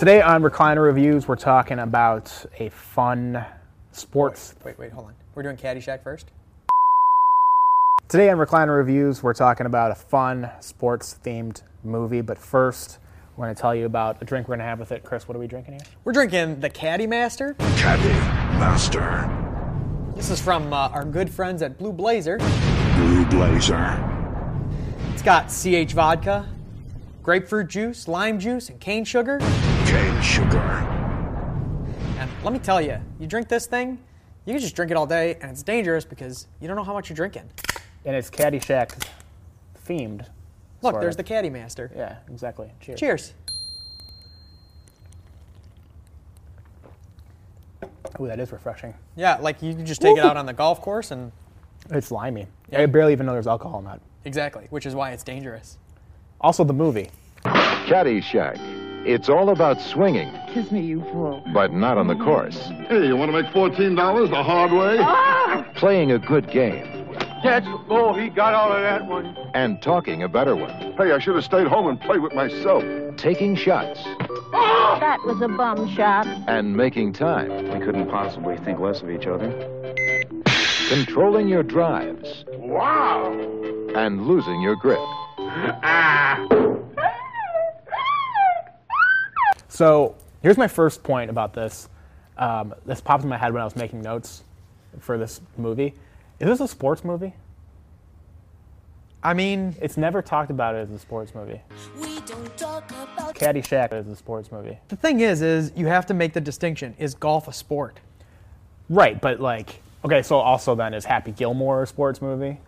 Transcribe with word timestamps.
Today 0.00 0.22
on 0.22 0.42
Recliner 0.42 0.82
Reviews, 0.82 1.28
we're 1.28 1.36
talking 1.36 1.78
about 1.78 2.46
a 2.58 2.70
fun 2.70 3.44
sports. 3.92 4.54
Wait, 4.64 4.78
wait, 4.78 4.92
hold 4.92 5.08
on. 5.08 5.14
We're 5.34 5.42
doing 5.42 5.58
Caddyshack 5.58 6.02
first. 6.02 6.30
Today 8.08 8.30
on 8.30 8.38
Recliner 8.38 8.78
Reviews, 8.78 9.22
we're 9.22 9.34
talking 9.34 9.66
about 9.66 9.90
a 9.90 9.94
fun 9.94 10.50
sports 10.60 11.18
themed 11.22 11.60
movie. 11.84 12.22
But 12.22 12.38
first, 12.38 12.98
we're 13.36 13.44
going 13.44 13.54
to 13.54 13.60
tell 13.60 13.74
you 13.74 13.84
about 13.84 14.22
a 14.22 14.24
drink 14.24 14.48
we're 14.48 14.56
going 14.56 14.60
to 14.60 14.70
have 14.70 14.78
with 14.78 14.90
it. 14.90 15.04
Chris, 15.04 15.28
what 15.28 15.36
are 15.36 15.38
we 15.38 15.46
drinking 15.46 15.74
here? 15.74 15.82
We're 16.04 16.14
drinking 16.14 16.60
the 16.60 16.70
Caddy 16.70 17.06
Master. 17.06 17.52
Caddy 17.76 18.08
Master. 18.58 19.28
This 20.16 20.30
is 20.30 20.40
from 20.40 20.72
uh, 20.72 20.88
our 20.88 21.04
good 21.04 21.28
friends 21.28 21.60
at 21.60 21.76
Blue 21.76 21.92
Blazer. 21.92 22.38
Blue 22.38 23.26
Blazer. 23.26 24.02
It's 25.12 25.20
got 25.20 25.48
CH 25.48 25.92
vodka, 25.92 26.48
grapefruit 27.22 27.68
juice, 27.68 28.08
lime 28.08 28.40
juice, 28.40 28.70
and 28.70 28.80
cane 28.80 29.04
sugar. 29.04 29.38
Cane 30.20 30.28
sugar. 30.28 30.58
And 32.18 32.30
let 32.44 32.52
me 32.52 32.58
tell 32.58 32.80
you, 32.80 32.98
you 33.18 33.26
drink 33.26 33.48
this 33.48 33.66
thing, 33.66 33.98
you 34.44 34.52
can 34.52 34.60
just 34.60 34.74
drink 34.76 34.90
it 34.90 34.96
all 34.96 35.06
day, 35.06 35.36
and 35.40 35.50
it's 35.50 35.62
dangerous 35.62 36.04
because 36.04 36.46
you 36.60 36.68
don't 36.68 36.76
know 36.76 36.84
how 36.84 36.92
much 36.92 37.08
you're 37.08 37.16
drinking. 37.16 37.48
And 38.04 38.14
it's 38.16 38.30
Caddyshack 38.30 39.06
themed. 39.86 40.26
Look, 40.82 40.92
sort 40.92 41.00
there's 41.02 41.14
of. 41.14 41.18
the 41.18 41.24
Caddy 41.24 41.50
Master. 41.50 41.90
Yeah, 41.94 42.16
exactly. 42.30 42.70
Cheers. 42.80 43.00
Cheers. 43.00 43.34
Ooh, 48.20 48.26
that 48.26 48.40
is 48.40 48.52
refreshing. 48.52 48.94
Yeah, 49.16 49.36
like 49.36 49.62
you 49.62 49.74
can 49.74 49.86
just 49.86 50.00
take 50.02 50.16
it 50.18 50.24
out 50.24 50.36
on 50.36 50.44
the 50.46 50.52
golf 50.52 50.80
course 50.82 51.10
and 51.10 51.32
It's 51.90 52.10
limey. 52.10 52.46
I 52.72 52.86
barely 52.86 53.12
even 53.12 53.24
know 53.26 53.32
there's 53.32 53.46
alcohol 53.46 53.78
in 53.78 53.84
that. 53.86 54.00
exactly, 54.24 54.66
which 54.70 54.84
is 54.84 54.94
why 54.94 55.12
it's 55.12 55.22
dangerous. 55.22 55.78
Also, 56.40 56.64
the 56.64 56.72
movie. 56.72 57.10
Caddyshack. 57.44 58.58
It's 59.06 59.28
all 59.28 59.48
about 59.48 59.80
swinging, 59.80 60.30
Kiss 60.52 60.70
me, 60.70 60.80
you 60.82 61.00
fool. 61.12 61.42
but 61.54 61.72
not 61.72 61.96
on 61.98 62.06
the 62.06 62.14
course. 62.16 62.58
Hey, 62.88 63.06
you 63.06 63.16
want 63.16 63.32
to 63.32 63.42
make 63.42 63.50
$14 63.52 64.30
the 64.30 64.42
hard 64.42 64.72
way? 64.72 64.98
Ah! 65.00 65.66
Playing 65.74 66.12
a 66.12 66.18
good 66.18 66.50
game 66.50 67.06
That's 67.42 67.66
oh, 67.88 68.12
he 68.12 68.28
got 68.28 68.52
all 68.52 68.70
of 68.72 68.82
that 68.82 69.06
one. 69.06 69.34
and 69.54 69.80
talking 69.80 70.22
a 70.22 70.28
better 70.28 70.54
one. 70.54 70.70
Hey, 70.98 71.12
I 71.12 71.18
should 71.18 71.34
have 71.34 71.44
stayed 71.44 71.66
home 71.66 71.86
and 71.86 71.98
played 72.00 72.20
with 72.20 72.34
myself. 72.34 72.84
Taking 73.16 73.56
shots 73.56 74.02
That 74.52 75.18
was 75.24 75.40
a 75.40 75.48
bum 75.48 75.88
shot. 75.94 76.26
and 76.46 76.76
making 76.76 77.14
time. 77.14 77.48
We 77.72 77.84
couldn't 77.84 78.08
possibly 78.10 78.58
think 78.58 78.80
less 78.80 79.00
of 79.02 79.10
each 79.10 79.26
other. 79.26 79.50
Controlling 80.90 81.48
your 81.48 81.62
drives 81.62 82.44
Wow. 82.58 83.32
and 83.94 84.26
losing 84.26 84.60
your 84.60 84.76
grip. 84.76 84.98
Ah. 85.38 86.46
So 89.80 90.14
here's 90.42 90.58
my 90.58 90.68
first 90.68 91.02
point 91.02 91.30
about 91.30 91.54
this. 91.54 91.88
Um, 92.36 92.74
this 92.84 93.00
popped 93.00 93.22
in 93.22 93.30
my 93.30 93.38
head 93.38 93.54
when 93.54 93.62
I 93.62 93.64
was 93.64 93.76
making 93.76 94.02
notes 94.02 94.42
for 94.98 95.16
this 95.16 95.40
movie. 95.56 95.94
Is 96.38 96.48
this 96.48 96.60
a 96.60 96.68
sports 96.68 97.02
movie? 97.02 97.32
I 99.22 99.32
mean, 99.32 99.74
It's 99.80 99.96
never 99.96 100.20
talked 100.20 100.50
about 100.50 100.74
as 100.74 100.90
a 100.90 100.98
sports 100.98 101.34
movie. 101.34 101.62
We 101.98 102.20
don't 102.20 102.54
talk 102.58 102.90
about 102.90 103.34
Caddyshack 103.34 103.94
is 103.94 104.06
a 104.08 104.16
sports 104.16 104.52
movie. 104.52 104.78
the 104.88 104.96
thing 104.96 105.20
is, 105.20 105.40
is 105.40 105.72
you 105.74 105.86
have 105.86 106.04
to 106.08 106.14
make 106.14 106.34
the 106.34 106.42
distinction. 106.42 106.94
Is 106.98 107.14
golf 107.14 107.48
a 107.48 107.52
sport? 107.54 108.00
Right, 108.90 109.18
but 109.18 109.40
like, 109.40 109.80
okay, 110.04 110.20
so 110.20 110.36
also 110.36 110.74
then 110.74 110.92
is 110.92 111.06
Happy 111.06 111.32
Gilmore 111.32 111.84
a 111.84 111.86
sports 111.86 112.20
movie? 112.20 112.60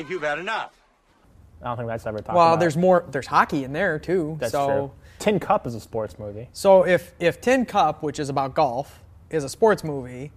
Think 0.00 0.10
you've 0.10 0.22
had 0.22 0.38
enough. 0.38 0.72
I 1.62 1.66
don't 1.66 1.76
think 1.76 1.88
that's 1.88 2.06
ever 2.06 2.18
talked 2.18 2.28
about. 2.30 2.36
Well, 2.36 2.46
about. 2.48 2.60
there's 2.60 2.76
more. 2.76 3.04
There's 3.10 3.26
hockey 3.26 3.64
in 3.64 3.72
there 3.72 3.98
too. 3.98 4.36
That's 4.40 4.52
so, 4.52 4.66
true. 4.66 4.90
Tin 5.18 5.38
Cup 5.38 5.66
is 5.66 5.74
a 5.74 5.80
sports 5.80 6.18
movie. 6.18 6.48
so 6.52 6.86
if 6.86 7.12
if 7.20 7.40
Tin 7.40 7.66
Cup, 7.66 8.02
which 8.02 8.18
is 8.18 8.30
about 8.30 8.54
golf, 8.54 9.00
is 9.28 9.44
a 9.44 9.48
sports 9.48 9.84
movie, 9.84 10.32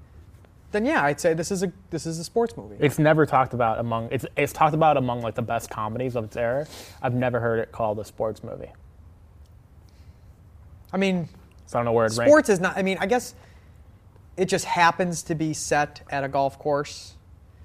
then 0.71 0.85
yeah, 0.85 1.03
I'd 1.03 1.21
say 1.21 1.33
this 1.33 1.49
is 1.51 1.63
a 1.63 1.71
this 1.91 2.05
is 2.05 2.19
a 2.19 2.23
sports 2.25 2.57
movie. 2.57 2.75
It's 2.79 2.99
never 2.99 3.25
talked 3.25 3.53
about 3.53 3.79
among 3.79 4.09
it's 4.11 4.25
it's 4.35 4.51
talked 4.51 4.73
about 4.73 4.97
among 4.97 5.21
like 5.21 5.35
the 5.35 5.41
best 5.41 5.69
comedies 5.69 6.17
of 6.17 6.25
its 6.25 6.35
era. 6.35 6.67
I've 7.01 7.13
never 7.13 7.39
heard 7.39 7.59
it 7.59 7.71
called 7.71 7.99
a 7.99 8.05
sports 8.05 8.43
movie. 8.43 8.71
I 10.91 10.97
mean, 10.97 11.29
So 11.65 11.77
I 11.77 11.79
don't 11.79 11.85
know 11.85 11.93
where 11.93 12.05
it 12.05 12.17
ranks. 12.17 12.29
sports 12.29 12.49
is 12.49 12.59
not. 12.59 12.77
I 12.77 12.81
mean, 12.83 12.97
I 12.99 13.05
guess 13.05 13.33
it 14.35 14.45
just 14.45 14.65
happens 14.65 15.23
to 15.23 15.35
be 15.35 15.53
set 15.53 16.01
at 16.09 16.23
a 16.25 16.27
golf 16.27 16.59
course. 16.59 17.13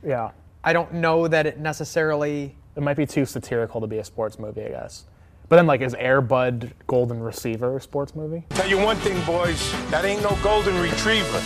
Yeah. 0.07 0.31
I 0.65 0.73
don't 0.73 0.95
know 0.95 1.29
that 1.29 1.47
it 1.47 1.59
necessarily. 1.59 2.57
It 2.77 2.83
might 2.83 2.97
be 2.97 3.07
too 3.07 3.25
satirical 3.27 3.81
to 3.81 3.87
be 3.87 3.99
a 3.99 4.05
sports 4.05 4.39
movie, 4.39 4.65
I 4.65 4.69
guess. 4.69 5.05
But 5.49 5.57
then, 5.57 5.67
like, 5.67 5.81
is 5.81 5.95
Air 5.95 6.21
Bud 6.21 6.75
Golden 6.87 7.21
Receiver 7.21 7.77
a 7.77 7.81
sports 7.81 8.15
movie? 8.15 8.45
Tell 8.51 8.69
you 8.69 8.77
one 8.79 8.97
thing, 8.99 9.25
boys. 9.25 9.73
That 9.91 10.05
ain't 10.05 10.23
no 10.23 10.37
golden 10.43 10.79
retriever. 10.79 11.39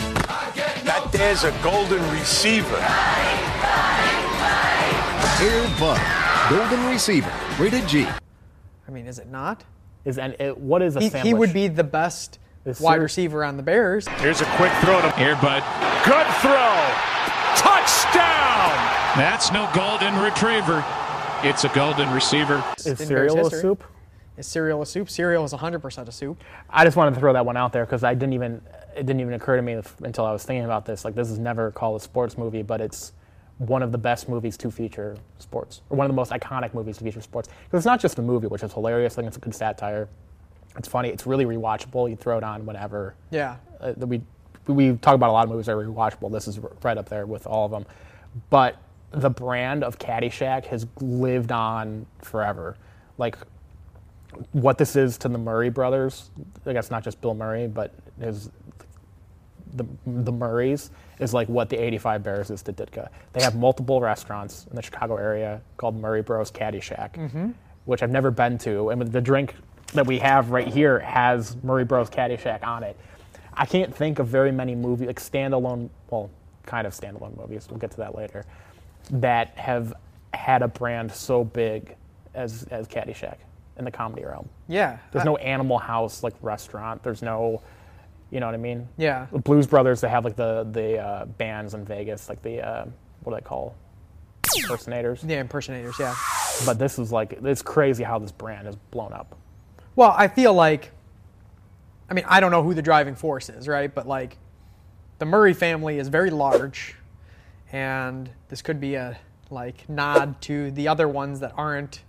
That 0.84 1.08
there's 1.12 1.44
a 1.44 1.52
golden 1.62 2.02
receiver. 2.10 2.76
Air 5.40 5.66
Bud, 5.78 6.00
Golden 6.50 6.86
Receiver, 6.90 7.32
rated 7.58 7.86
G. 7.88 8.06
I 8.86 8.90
mean, 8.90 9.06
is 9.06 9.18
it 9.18 9.28
not? 9.28 9.64
Is 10.04 10.18
and 10.18 10.36
it, 10.38 10.56
what 10.58 10.82
is 10.82 10.96
a 10.96 11.00
He, 11.00 11.08
sandwich? 11.08 11.26
he 11.26 11.34
would 11.34 11.52
be 11.52 11.68
the 11.68 11.82
best 11.84 12.38
Is 12.64 12.80
wide 12.80 12.96
ser- 12.96 13.02
receiver 13.02 13.44
on 13.44 13.56
the 13.56 13.62
Bears. 13.62 14.06
Here's 14.18 14.40
a 14.40 14.44
quick 14.56 14.72
throw 14.82 15.00
to 15.00 15.18
Air 15.18 15.34
Bud. 15.36 15.62
Good 16.04 16.26
throw. 16.42 16.78
Touchdown. 17.56 18.51
That's 19.16 19.52
no 19.52 19.70
golden 19.74 20.18
retriever. 20.18 20.82
It's 21.44 21.64
a 21.64 21.68
golden 21.68 22.10
receiver. 22.12 22.64
Is 22.78 22.86
in 22.86 22.96
cereal 22.96 23.34
a 23.36 23.42
history. 23.42 23.60
soup? 23.60 23.84
Is 24.38 24.46
cereal 24.46 24.80
a 24.80 24.86
soup? 24.86 25.10
Cereal 25.10 25.44
is 25.44 25.52
100% 25.52 26.08
a 26.08 26.12
soup. 26.12 26.42
I 26.70 26.84
just 26.84 26.96
wanted 26.96 27.12
to 27.14 27.20
throw 27.20 27.34
that 27.34 27.44
one 27.44 27.58
out 27.58 27.74
there 27.74 27.84
because 27.84 28.04
I 28.04 28.14
didn't 28.14 28.32
even 28.32 28.62
it 28.96 29.04
didn't 29.06 29.20
even 29.20 29.34
occur 29.34 29.56
to 29.56 29.62
me 29.62 29.74
if- 29.74 30.00
until 30.00 30.24
I 30.24 30.32
was 30.32 30.44
thinking 30.44 30.64
about 30.64 30.86
this. 30.86 31.04
Like, 31.04 31.14
this 31.14 31.30
is 31.30 31.38
never 31.38 31.70
called 31.70 32.00
a 32.00 32.04
sports 32.04 32.36
movie, 32.38 32.62
but 32.62 32.80
it's 32.80 33.12
one 33.58 33.82
of 33.82 33.92
the 33.92 33.98
best 33.98 34.28
movies 34.30 34.56
to 34.58 34.70
feature 34.70 35.16
sports, 35.38 35.82
or 35.90 35.96
one 35.96 36.06
of 36.06 36.10
the 36.10 36.16
most 36.16 36.30
iconic 36.32 36.72
movies 36.74 36.96
to 36.98 37.04
feature 37.04 37.20
sports. 37.20 37.48
Because 37.64 37.78
it's 37.80 37.86
not 37.86 38.00
just 38.00 38.18
a 38.18 38.22
movie, 38.22 38.46
which 38.48 38.62
is 38.62 38.72
hilarious. 38.72 39.14
I 39.14 39.16
think 39.16 39.28
it's 39.28 39.36
a 39.36 39.40
good 39.40 39.54
satire. 39.54 40.08
It's 40.76 40.88
funny. 40.88 41.08
It's 41.10 41.26
really 41.26 41.44
rewatchable. 41.44 42.08
You 42.08 42.16
throw 42.16 42.38
it 42.38 42.44
on 42.44 42.64
whenever. 42.66 43.14
Yeah. 43.30 43.56
uh, 43.80 43.92
we 43.98 44.22
we 44.68 44.96
talk 44.96 45.14
about 45.14 45.28
a 45.30 45.32
lot 45.32 45.44
of 45.44 45.50
movies 45.50 45.66
that 45.66 45.72
are 45.72 45.84
rewatchable. 45.84 46.30
This 46.32 46.46
is 46.48 46.58
right 46.82 46.96
up 46.96 47.08
there 47.08 47.26
with 47.26 47.46
all 47.46 47.64
of 47.66 47.70
them. 47.72 47.84
But 48.48 48.76
the 49.12 49.30
brand 49.30 49.84
of 49.84 49.98
Caddyshack 49.98 50.66
has 50.66 50.86
lived 51.00 51.52
on 51.52 52.06
forever. 52.20 52.76
Like 53.18 53.36
what 54.52 54.78
this 54.78 54.96
is 54.96 55.18
to 55.18 55.28
the 55.28 55.38
Murray 55.38 55.70
brothers, 55.70 56.30
I 56.66 56.72
guess 56.72 56.90
not 56.90 57.04
just 57.04 57.20
Bill 57.20 57.34
Murray, 57.34 57.66
but 57.66 57.94
his 58.20 58.50
the 59.74 59.86
the 60.06 60.32
Murrays 60.32 60.90
is 61.18 61.32
like 61.32 61.48
what 61.48 61.68
the 61.68 61.76
85 61.76 62.22
Bears 62.22 62.50
is 62.50 62.62
to 62.62 62.72
Ditka. 62.72 63.08
They 63.32 63.42
have 63.42 63.56
multiple 63.56 64.00
restaurants 64.00 64.66
in 64.70 64.76
the 64.76 64.82
Chicago 64.82 65.16
area 65.16 65.60
called 65.76 65.96
Murray 65.96 66.22
Bros 66.22 66.50
Caddyshack, 66.50 67.14
mm-hmm. 67.14 67.50
which 67.84 68.02
I've 68.02 68.10
never 68.10 68.30
been 68.30 68.58
to, 68.58 68.90
and 68.90 69.00
the 69.00 69.20
drink 69.20 69.54
that 69.94 70.06
we 70.06 70.18
have 70.18 70.50
right 70.50 70.66
here 70.66 70.98
has 71.00 71.56
Murray 71.62 71.84
Bros 71.84 72.10
Caddyshack 72.10 72.64
on 72.64 72.82
it. 72.82 72.96
I 73.54 73.66
can't 73.66 73.94
think 73.94 74.18
of 74.18 74.28
very 74.28 74.50
many 74.50 74.74
movies 74.74 75.06
like 75.06 75.20
standalone, 75.20 75.90
well, 76.10 76.30
kind 76.64 76.86
of 76.86 76.94
standalone 76.94 77.36
movies. 77.36 77.66
We'll 77.68 77.78
get 77.78 77.90
to 77.92 77.98
that 77.98 78.14
later. 78.16 78.44
That 79.10 79.56
have 79.58 79.92
had 80.32 80.62
a 80.62 80.68
brand 80.68 81.12
so 81.12 81.44
big 81.44 81.96
as 82.34 82.64
as 82.70 82.86
Caddyshack 82.88 83.36
in 83.78 83.84
the 83.84 83.90
comedy 83.90 84.24
realm. 84.24 84.48
Yeah. 84.68 84.98
There's 85.10 85.22
Uh, 85.22 85.32
no 85.32 85.36
Animal 85.36 85.78
House 85.78 86.22
like 86.22 86.34
restaurant. 86.42 87.02
There's 87.02 87.22
no, 87.22 87.62
you 88.30 88.40
know 88.40 88.46
what 88.46 88.54
I 88.54 88.58
mean? 88.58 88.88
Yeah. 88.96 89.26
The 89.32 89.38
Blues 89.38 89.66
Brothers, 89.66 90.00
they 90.00 90.08
have 90.08 90.24
like 90.24 90.36
the 90.36 90.66
the 90.70 90.98
uh, 90.98 91.24
bands 91.26 91.74
in 91.74 91.84
Vegas, 91.84 92.28
like 92.28 92.40
the 92.42 92.60
uh, 92.62 92.84
what 93.22 93.32
do 93.32 93.36
they 93.40 93.46
call 93.46 93.74
impersonators? 94.56 95.24
Yeah, 95.24 95.40
impersonators, 95.40 95.96
yeah. 95.98 96.14
But 96.66 96.78
this 96.78 96.98
is 96.98 97.12
like 97.12 97.38
it's 97.42 97.62
crazy 97.62 98.04
how 98.04 98.18
this 98.18 98.32
brand 98.32 98.66
has 98.66 98.76
blown 98.76 99.12
up. 99.12 99.36
Well, 99.96 100.14
I 100.16 100.28
feel 100.28 100.54
like, 100.54 100.90
I 102.08 102.14
mean, 102.14 102.24
I 102.28 102.40
don't 102.40 102.50
know 102.50 102.62
who 102.62 102.72
the 102.74 102.82
driving 102.82 103.14
force 103.14 103.48
is, 103.50 103.68
right? 103.68 103.94
But 103.94 104.06
like, 104.08 104.38
the 105.18 105.26
Murray 105.26 105.52
family 105.54 105.98
is 105.98 106.08
very 106.08 106.30
large, 106.30 106.94
and 107.72 108.30
this 108.48 108.62
could 108.62 108.80
be 108.80 108.94
a 108.94 109.18
like 109.50 109.88
nod 109.88 110.40
to 110.42 110.70
the 110.72 110.88
other 110.88 111.08
ones 111.08 111.40
that 111.40 111.52
aren't 111.56 112.02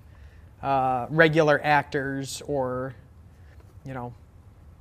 uh, 0.62 1.08
regular 1.10 1.60
actors 1.64 2.42
or, 2.48 2.96
you 3.86 3.94
know, 3.94 4.14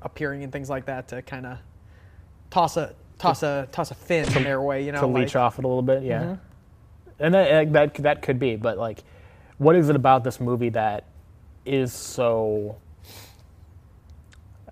appearing 0.02 0.42
in 0.42 0.50
things 0.50 0.68
like 0.68 0.86
that 0.86 1.08
to 1.08 1.22
kind 1.22 1.46
of 1.46 1.58
toss 2.50 2.76
a 2.76 2.94
toss 3.18 3.42
a 3.42 3.68
toss 3.72 3.90
a 3.90 3.94
fin 3.94 4.26
their 4.42 4.60
way, 4.60 4.84
you 4.84 4.92
know, 4.92 5.00
to 5.00 5.06
like, 5.06 5.22
leech 5.22 5.36
off 5.36 5.58
it 5.58 5.64
a 5.64 5.68
little 5.68 5.82
bit, 5.82 6.02
yeah. 6.02 6.22
Mhm. 6.22 6.38
And 7.18 7.34
that, 7.34 7.72
that 7.72 7.94
that 7.94 8.22
could 8.22 8.38
be, 8.38 8.56
but 8.56 8.78
like, 8.78 9.02
what 9.58 9.76
is 9.76 9.88
it 9.88 9.96
about 9.96 10.24
this 10.24 10.40
movie 10.40 10.70
that 10.70 11.04
is 11.64 11.92
so? 11.92 12.76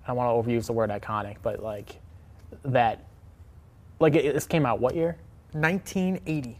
I 0.02 0.08
don't 0.08 0.16
want 0.16 0.44
to 0.44 0.50
overuse 0.50 0.66
the 0.66 0.72
word 0.72 0.90
iconic, 0.90 1.36
but 1.42 1.62
like 1.62 2.00
that, 2.64 3.04
like 4.00 4.16
it, 4.16 4.34
this 4.34 4.46
came 4.46 4.66
out 4.66 4.80
what 4.80 4.96
year? 4.96 5.16
1980. 5.52 6.58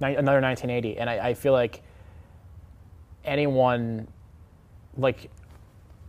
Ni- 0.00 0.14
another 0.16 0.40
1980 0.40 0.98
and 0.98 1.08
I, 1.08 1.28
I 1.28 1.34
feel 1.34 1.52
like 1.52 1.82
anyone 3.24 4.08
like 4.96 5.30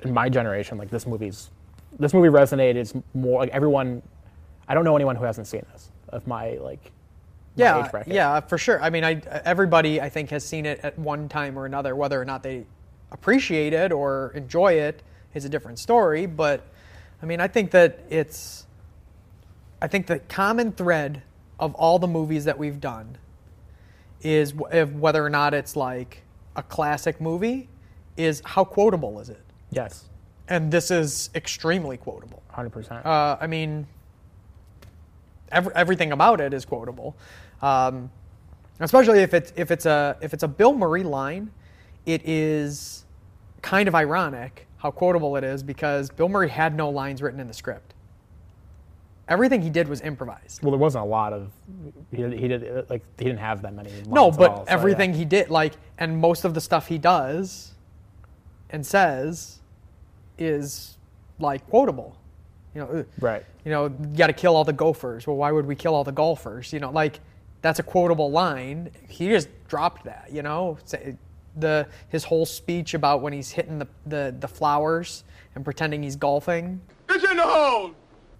in 0.02 0.14
my 0.14 0.30
generation 0.30 0.78
like 0.78 0.90
this 0.90 1.06
movie's 1.06 1.50
this 2.00 2.14
movie 2.14 2.28
resonated 2.30 2.76
it's 2.76 2.94
more 3.14 3.40
like 3.40 3.52
everyone 3.52 4.02
i 4.68 4.74
don't 4.74 4.84
know 4.84 4.96
anyone 4.96 5.16
who 5.16 5.24
hasn't 5.24 5.46
seen 5.48 5.62
this 5.72 5.92
of 6.10 6.26
my 6.28 6.54
like 6.54 6.92
Yeah, 7.56 7.86
age 7.86 7.92
bracket. 7.92 8.14
yeah, 8.14 8.40
for 8.40 8.58
sure. 8.58 8.82
I 8.82 8.90
mean, 8.90 9.04
I 9.04 9.22
everybody 9.46 10.02
I 10.02 10.10
think 10.10 10.32
has 10.32 10.44
seen 10.44 10.66
it 10.66 10.80
at 10.82 10.98
one 10.98 11.30
time 11.30 11.58
or 11.58 11.66
another. 11.68 11.96
Whether 11.96 12.20
or 12.20 12.26
not 12.26 12.42
they 12.42 12.66
appreciate 13.12 13.74
it 13.74 13.92
or 13.92 14.32
enjoy 14.34 14.74
it 14.74 15.04
is 15.36 15.46
a 15.46 15.50
different 15.50 15.78
story. 15.78 16.26
But 16.26 16.66
I 17.22 17.28
mean, 17.28 17.40
I 17.40 17.48
think 17.48 17.70
that 17.72 18.00
it's. 18.10 18.66
I 19.82 19.88
think 19.88 20.08
the 20.08 20.18
common 20.20 20.72
thread 20.72 21.22
of 21.60 21.74
all 21.76 22.00
the 22.00 22.08
movies 22.08 22.46
that 22.46 22.58
we've 22.58 22.80
done 22.80 23.18
is 24.22 24.52
w- 24.54 24.76
if 24.76 24.92
whether 24.94 25.24
or 25.26 25.30
not 25.30 25.54
it's 25.54 25.76
like 25.76 26.24
a 26.56 26.64
classic 26.64 27.20
movie, 27.22 27.70
is 28.18 28.42
how 28.46 28.64
quotable 28.64 29.20
is 29.20 29.30
it? 29.30 29.42
yes 29.72 30.10
And 30.48 30.72
this 30.72 30.92
is 30.92 31.30
extremely 31.36 31.98
quotable. 31.98 32.44
100% 32.54 33.06
Uh, 33.06 33.38
I 33.42 33.48
mean, 33.48 33.88
ev- 35.52 35.72
everything 35.76 36.12
about 36.12 36.40
it 36.42 36.54
is 36.54 36.66
quotable, 36.66 37.16
um, 37.62 38.12
especially 38.80 39.20
if 39.20 39.34
it's 39.34 39.52
if 39.56 39.72
it's 39.72 39.86
a 39.86 40.18
if 40.22 40.34
it's 40.34 40.44
a 40.44 40.48
Bill 40.48 40.74
Murray 40.74 41.04
line. 41.04 41.52
It 42.06 42.22
is 42.28 43.06
kind 43.62 43.88
of 43.88 43.96
ironic 43.96 44.68
how 44.78 44.92
quotable 44.92 45.38
it 45.38 45.44
is 45.46 45.64
because 45.64 46.10
Bill 46.10 46.28
Murray 46.28 46.50
had 46.50 46.76
no 46.76 46.90
lines 46.90 47.22
written 47.22 47.40
in 47.40 47.48
the 47.48 47.54
script. 47.54 47.93
Everything 49.30 49.62
he 49.62 49.70
did 49.70 49.88
was 49.88 50.02
improvised. 50.02 50.62
well 50.62 50.72
there 50.72 50.80
wasn't 50.80 51.04
a 51.04 51.08
lot 51.08 51.32
of 51.34 51.52
he 52.12 52.18
did, 52.18 52.34
he 52.34 52.48
did 52.48 52.90
like 52.90 53.02
he 53.18 53.24
didn't 53.26 53.40
have 53.40 53.62
that 53.62 53.74
many 53.74 53.90
No, 54.08 54.26
lines 54.26 54.36
at 54.36 54.40
but 54.40 54.52
all, 54.52 54.58
so, 54.66 54.72
everything 54.72 55.12
yeah. 55.12 55.18
he 55.20 55.26
did, 55.26 55.50
like, 55.50 55.74
and 55.98 56.18
most 56.18 56.44
of 56.46 56.54
the 56.54 56.62
stuff 56.62 56.88
he 56.88 56.98
does 56.98 57.74
and 58.70 58.86
says 58.86 59.60
is 60.38 60.98
like 61.40 61.68
quotable. 61.70 62.18
You 62.76 62.82
know, 62.82 62.88
uh, 62.88 63.04
right 63.20 63.46
you 63.64 63.72
know, 63.72 63.86
you 63.86 64.18
got 64.18 64.28
to 64.28 64.34
kill 64.34 64.56
all 64.56 64.64
the 64.66 64.74
gophers. 64.74 65.26
Well, 65.28 65.38
why 65.38 65.52
would 65.52 65.66
we 65.66 65.76
kill 65.76 65.96
all 65.96 66.04
the 66.04 66.12
golfers? 66.12 66.74
You 66.74 66.80
know, 66.80 66.92
like 66.92 67.20
that's 67.62 67.80
a 67.80 67.84
quotable 67.84 68.30
line. 68.32 68.92
He 69.08 69.28
just 69.30 69.48
dropped 69.68 70.04
that. 70.06 70.30
You 70.32 70.42
know, 70.42 70.78
the 71.56 71.88
his 72.10 72.24
whole 72.26 72.46
speech 72.46 72.94
about 72.94 73.22
when 73.22 73.32
he's 73.32 73.52
hitting 73.52 73.80
the 73.80 73.88
the, 74.06 74.36
the 74.40 74.48
flowers 74.48 75.24
and 75.56 75.64
pretending 75.64 76.02
he's 76.04 76.16
golfing 76.16 76.82
It's 77.10 77.24
in 77.30 77.38
the 77.38 77.44
hole. 77.44 77.92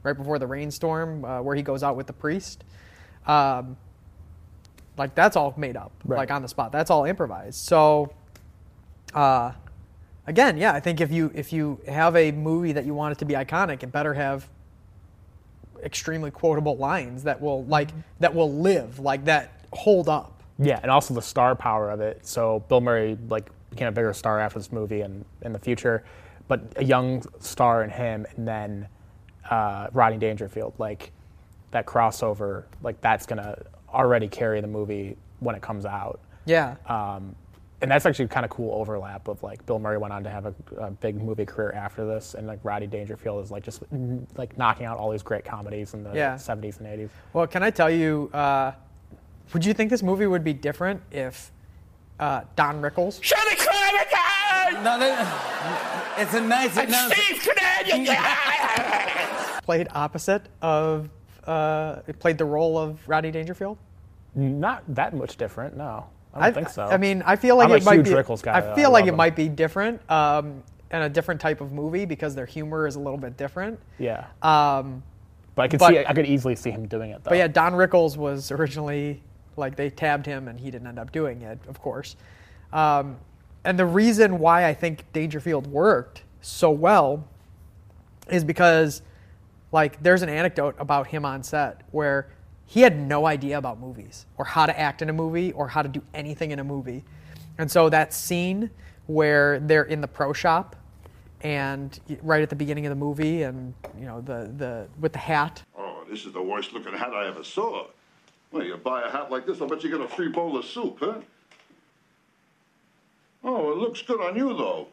Right 0.04 0.16
before 0.16 0.38
the 0.40 0.48
rainstorm, 0.48 1.24
uh, 1.26 1.42
where 1.42 1.56
he 1.56 1.62
goes 1.62 1.82
out 1.84 1.96
with 1.96 2.08
the 2.08 2.14
priest. 2.14 2.64
Um, 3.26 3.78
like 4.98 5.16
that's 5.16 5.36
all 5.36 5.54
made 5.58 5.76
up, 5.78 5.92
Right. 6.06 6.18
like 6.18 6.32
on 6.32 6.42
the 6.42 6.48
spot. 6.48 6.72
That's 6.72 6.92
all 6.92 7.06
improvised. 7.06 7.56
So, 7.66 8.12
uh, 9.14 9.54
again, 10.28 10.58
yeah, 10.58 10.74
I 10.74 10.80
think 10.80 11.02
if 11.02 11.12
you 11.12 11.32
if 11.34 11.52
you 11.54 11.80
have 11.88 12.16
a 12.16 12.32
movie 12.32 12.74
that 12.74 12.86
you 12.86 12.94
want 12.94 13.14
it 13.14 13.18
to 13.20 13.26
be 13.26 13.34
iconic, 13.34 13.82
it 13.84 13.92
better 13.92 14.14
have 14.14 14.48
extremely 15.84 16.32
quotable 16.32 16.78
lines 16.78 17.24
that 17.24 17.42
will 17.42 17.66
like 17.66 17.90
that 18.20 18.34
will 18.36 18.52
live, 18.54 19.00
like 19.00 19.26
that 19.26 19.52
hold 19.74 20.08
up. 20.10 20.44
Yeah, 20.60 20.80
and 20.82 20.92
also 20.92 21.14
the 21.14 21.22
star 21.22 21.56
power 21.56 21.90
of 21.90 22.00
it. 22.00 22.26
So 22.28 22.60
Bill 22.70 22.80
Murray 22.82 23.18
like 23.30 23.50
became 23.72 23.88
a 23.88 23.92
bigger 23.92 24.14
star 24.14 24.40
after 24.40 24.60
this 24.60 24.72
movie 24.72 25.02
and 25.02 25.26
in 25.42 25.52
the 25.54 25.60
future, 25.60 26.04
but 26.48 26.62
a 26.76 26.84
young 26.84 27.24
star 27.40 27.84
in 27.84 27.90
him, 27.90 28.26
and 28.36 28.48
then 28.48 28.88
uh, 29.50 29.88
Rodney 29.94 30.18
Dangerfield, 30.18 30.74
like 30.78 31.12
that 31.72 31.86
crossover, 31.86 32.64
like 32.82 33.00
that's 33.02 33.26
gonna 33.26 33.58
already 33.90 34.28
carry 34.28 34.62
the 34.62 34.68
movie 34.68 35.18
when 35.40 35.56
it 35.56 35.62
comes 35.62 35.86
out. 35.86 36.20
Yeah. 36.46 36.76
Um, 36.88 37.36
and 37.82 37.92
that's 37.92 38.06
actually 38.06 38.28
kind 38.30 38.46
of 38.46 38.50
cool 38.50 38.74
overlap 38.74 39.28
of 39.28 39.44
like 39.44 39.66
Bill 39.66 39.78
Murray 39.78 39.98
went 39.98 40.14
on 40.14 40.24
to 40.24 40.30
have 40.30 40.46
a, 40.46 40.54
a 40.78 40.92
big 40.92 41.22
movie 41.22 41.46
career 41.46 41.74
after 41.74 42.06
this, 42.06 42.34
and 42.34 42.48
like 42.48 42.60
Rodney 42.64 42.88
Dangerfield 42.88 43.44
is 43.44 43.52
like 43.52 43.64
just 43.64 43.84
like 44.38 44.58
knocking 44.58 44.86
out 44.86 44.98
all 44.98 45.12
these 45.12 45.24
great 45.24 45.44
comedies 45.44 45.94
in 45.94 46.04
the 46.04 46.14
Yeah. 46.14 46.36
70s 46.36 46.80
and 46.80 46.88
80s. 46.88 47.10
Well, 47.34 47.46
can 47.48 47.62
I 47.64 47.70
tell 47.72 47.90
you? 47.90 48.30
Uh, 48.34 48.72
would 49.54 49.66
you 49.66 49.74
think 49.74 49.90
this 49.90 50.02
movie 50.02 50.26
would 50.28 50.44
be 50.46 50.54
different 50.54 51.02
if 51.12 51.52
uh, 52.20 52.42
Don 52.56 52.82
Rickles 52.82 53.22
Shut 53.22 53.38
it, 53.48 53.58
Connor! 53.60 54.84
No, 54.84 54.98
they, 55.00 55.12
it's 56.22 56.34
a 56.34 56.42
nice. 56.42 56.76
no, 56.76 57.10
Steve 57.10 57.42
Canadian! 57.42 57.63
played 59.64 59.88
opposite 59.92 60.44
of 60.62 61.10
uh, 61.46 61.98
played 62.20 62.38
the 62.38 62.46
role 62.46 62.78
of 62.78 63.00
Rodney 63.08 63.32
Dangerfield? 63.32 63.78
Not 64.36 64.84
that 64.96 65.14
much 65.14 65.38
different, 65.38 65.78
no. 65.78 66.08
I 66.34 66.46
don't 66.46 66.54
think 66.56 66.70
so. 66.70 66.84
I 66.86 66.98
mean, 66.98 67.22
I 67.26 67.36
feel 67.36 67.56
like 67.58 67.70
I'm 67.70 67.76
it 67.76 67.82
a 67.84 67.86
might 67.86 67.96
huge 67.96 68.06
be. 68.06 68.12
Rickles 68.12 68.42
guy, 68.42 68.58
I 68.58 68.76
feel 68.76 68.90
I 68.90 68.94
like 68.94 69.06
it 69.06 69.10
him. 69.10 69.16
might 69.18 69.36
be 69.36 69.48
different, 69.50 70.02
um, 70.10 70.64
and 70.90 71.04
a 71.04 71.10
different 71.10 71.40
type 71.40 71.62
of 71.62 71.72
movie 71.72 72.06
because 72.06 72.34
their 72.34 72.46
humor 72.48 72.88
is 72.88 72.96
a 72.96 73.00
little 73.00 73.20
bit 73.20 73.38
different. 73.38 73.80
Yeah. 74.00 74.26
Um, 74.42 75.04
But 75.56 75.64
I 75.64 75.68
could 75.68 75.80
but- 75.80 75.90
see, 75.90 76.00
I 76.06 76.14
could 76.14 76.26
easily 76.26 76.56
see 76.56 76.72
him 76.72 76.88
doing 76.88 77.12
it 77.12 77.24
though. 77.24 77.30
but 77.30 77.38
yeah, 77.38 77.48
Don 77.48 77.74
Rickles 77.74 78.18
was 78.18 78.52
originally 78.52 79.22
like 79.58 79.76
they 79.76 79.90
tabbed 79.92 80.26
him, 80.26 80.48
and 80.48 80.60
he 80.60 80.72
didn't 80.72 80.88
end 80.88 80.98
up 80.98 81.12
doing 81.12 81.44
it, 81.44 81.60
of 81.68 81.80
course. 81.80 82.16
Um, 82.72 83.18
and 83.64 83.78
the 83.78 83.86
reason 83.86 84.40
why 84.40 84.66
I 84.66 84.74
think 84.74 85.06
Dangerfield 85.14 85.68
worked 85.68 86.24
so 86.42 86.72
well 86.72 87.28
is 88.30 88.44
because, 88.44 89.02
like, 89.72 90.02
there's 90.02 90.22
an 90.22 90.30
anecdote 90.30 90.76
about 90.80 91.08
him 91.08 91.26
on 91.26 91.44
set 91.44 91.82
where 91.92 92.30
he 92.66 92.82
had 92.82 92.98
no 92.98 93.26
idea 93.26 93.58
about 93.58 93.80
movies 93.80 94.26
or 94.38 94.46
how 94.46 94.66
to 94.66 94.80
act 94.80 95.02
in 95.02 95.10
a 95.10 95.14
movie 95.14 95.52
or 95.52 95.68
how 95.68 95.82
to 95.82 95.90
do 95.90 96.02
anything 96.14 96.52
in 96.52 96.60
a 96.60 96.64
movie. 96.64 97.04
And 97.58 97.70
so 97.70 97.90
that 97.90 98.14
scene 98.14 98.70
where 99.08 99.60
they're 99.60 99.84
in 99.84 100.02
the 100.02 100.08
pro 100.08 100.34
shop 100.34 100.76
and 101.42 102.00
right 102.22 102.42
at 102.42 102.50
the 102.50 102.56
beginning 102.56 102.86
of 102.86 102.90
the 102.90 102.96
movie 102.96 103.44
and 103.44 103.74
you 104.00 104.06
know 104.06 104.22
the 104.22 104.50
the 104.58 104.88
with 105.02 105.12
the 105.12 105.20
hat 105.20 105.62
Oh, 105.78 106.06
this 106.10 106.26
is 106.26 106.32
the 106.32 106.42
worst 106.42 106.72
looking 106.72 106.94
hat 106.94 107.14
I 107.14 107.28
ever 107.28 107.44
saw. 107.44 107.88
Well, 108.52 108.64
you 108.64 108.78
buy 108.78 109.02
a 109.02 109.10
hat 109.10 109.30
like 109.30 109.46
this, 109.46 109.60
I 109.62 109.66
bet 109.66 109.84
you 109.84 109.90
get 109.90 110.00
a 110.00 110.08
free 110.08 110.30
bowl 110.30 110.58
of 110.58 110.64
soup, 110.64 110.98
huh? 111.00 111.16
Oh, 113.44 113.72
it 113.72 113.78
looks 113.78 114.02
good 114.02 114.22
on 114.22 114.38
you, 114.38 114.56
though. 114.56 114.88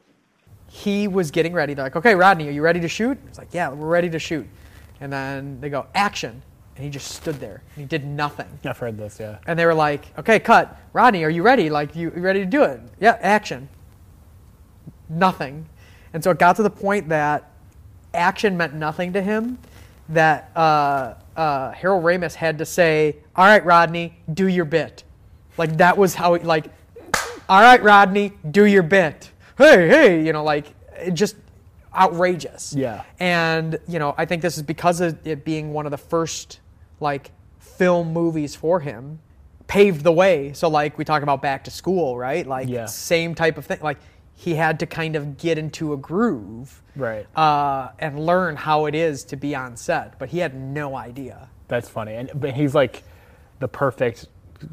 He 0.72 1.08
was 1.08 1.32
getting 1.32 1.52
ready. 1.52 1.74
They're 1.74 1.84
like, 1.84 1.96
okay, 1.96 2.14
Rodney, 2.14 2.46
are 2.46 2.52
you 2.52 2.62
ready 2.62 2.78
to 2.78 2.88
shoot? 2.88 3.18
He's 3.26 3.38
like, 3.38 3.48
yeah, 3.52 3.70
we're 3.70 3.88
ready 3.88 4.08
to 4.10 4.20
shoot. 4.20 4.46
And 5.00 5.12
then 5.12 5.60
they 5.60 5.68
go, 5.68 5.86
action. 5.96 6.40
And 6.76 6.84
he 6.84 6.90
just 6.90 7.10
stood 7.10 7.40
there. 7.40 7.62
And 7.74 7.82
he 7.82 7.84
did 7.86 8.06
nothing. 8.06 8.46
I've 8.64 8.78
heard 8.78 8.96
this, 8.96 9.18
yeah. 9.18 9.38
And 9.48 9.58
they 9.58 9.66
were 9.66 9.74
like, 9.74 10.16
okay, 10.16 10.38
cut. 10.38 10.80
Rodney, 10.92 11.24
are 11.24 11.30
you 11.30 11.42
ready? 11.42 11.70
Like, 11.70 11.96
you, 11.96 12.12
you 12.14 12.22
ready 12.22 12.38
to 12.38 12.46
do 12.46 12.62
it? 12.62 12.80
Yeah, 13.00 13.18
action. 13.20 13.68
Nothing. 15.08 15.68
And 16.14 16.22
so 16.22 16.30
it 16.30 16.38
got 16.38 16.54
to 16.56 16.62
the 16.62 16.70
point 16.70 17.08
that 17.08 17.50
action 18.14 18.56
meant 18.56 18.72
nothing 18.72 19.12
to 19.14 19.20
him, 19.20 19.58
that 20.08 20.52
uh, 20.54 21.14
uh, 21.36 21.72
Harold 21.72 22.04
Ramis 22.04 22.34
had 22.34 22.58
to 22.58 22.64
say, 22.64 23.16
all 23.34 23.44
right, 23.44 23.64
Rodney, 23.64 24.14
do 24.32 24.46
your 24.46 24.64
bit. 24.64 25.02
Like, 25.58 25.76
that 25.78 25.98
was 25.98 26.14
how, 26.14 26.34
he, 26.34 26.44
like, 26.44 26.66
all 27.48 27.60
right, 27.60 27.82
Rodney, 27.82 28.32
do 28.52 28.64
your 28.66 28.84
bit. 28.84 29.29
Hey, 29.60 29.88
hey, 29.88 30.24
you 30.24 30.32
know, 30.32 30.42
like, 30.42 30.72
it 30.96 31.10
just 31.10 31.36
outrageous. 31.94 32.72
Yeah. 32.72 33.02
And, 33.18 33.78
you 33.86 33.98
know, 33.98 34.14
I 34.16 34.24
think 34.24 34.40
this 34.40 34.56
is 34.56 34.62
because 34.62 35.02
of 35.02 35.18
it 35.26 35.44
being 35.44 35.74
one 35.74 35.84
of 35.86 35.90
the 35.90 35.98
first, 35.98 36.60
like, 36.98 37.30
film 37.58 38.12
movies 38.14 38.56
for 38.56 38.80
him, 38.80 39.18
paved 39.66 40.02
the 40.02 40.12
way. 40.12 40.54
So, 40.54 40.68
like, 40.68 40.96
we 40.96 41.04
talk 41.04 41.22
about 41.22 41.42
back 41.42 41.64
to 41.64 41.70
school, 41.70 42.16
right? 42.16 42.46
Like, 42.46 42.70
Yeah. 42.70 42.86
same 42.86 43.34
type 43.34 43.58
of 43.58 43.66
thing. 43.66 43.80
Like, 43.82 43.98
he 44.32 44.54
had 44.54 44.80
to 44.80 44.86
kind 44.86 45.14
of 45.14 45.36
get 45.36 45.58
into 45.58 45.92
a 45.92 45.96
groove 45.98 46.82
Right. 46.96 47.26
uh, 47.36 47.90
and 47.98 48.18
learn 48.24 48.56
how 48.56 48.86
it 48.86 48.94
is 48.94 49.24
to 49.24 49.36
be 49.36 49.54
on 49.54 49.76
set, 49.76 50.18
but 50.18 50.30
he 50.30 50.38
had 50.38 50.54
no 50.54 50.96
idea. 50.96 51.50
That's 51.68 51.86
funny, 51.90 52.14
and 52.14 52.30
but 52.34 52.54
he's 52.54 52.74
like 52.74 53.02
the 53.58 53.68
perfect. 53.68 54.26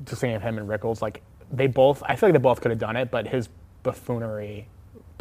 Just 0.05 0.21
thinking 0.21 0.37
of 0.37 0.41
him 0.41 0.57
and 0.57 0.69
Rickles, 0.69 1.01
like 1.01 1.21
they 1.51 1.67
both. 1.67 2.01
I 2.05 2.15
feel 2.15 2.29
like 2.29 2.33
they 2.35 2.39
both 2.41 2.61
could 2.61 2.71
have 2.71 2.79
done 2.79 2.95
it, 2.95 3.11
but 3.11 3.27
his 3.27 3.49
buffoonery 3.83 4.67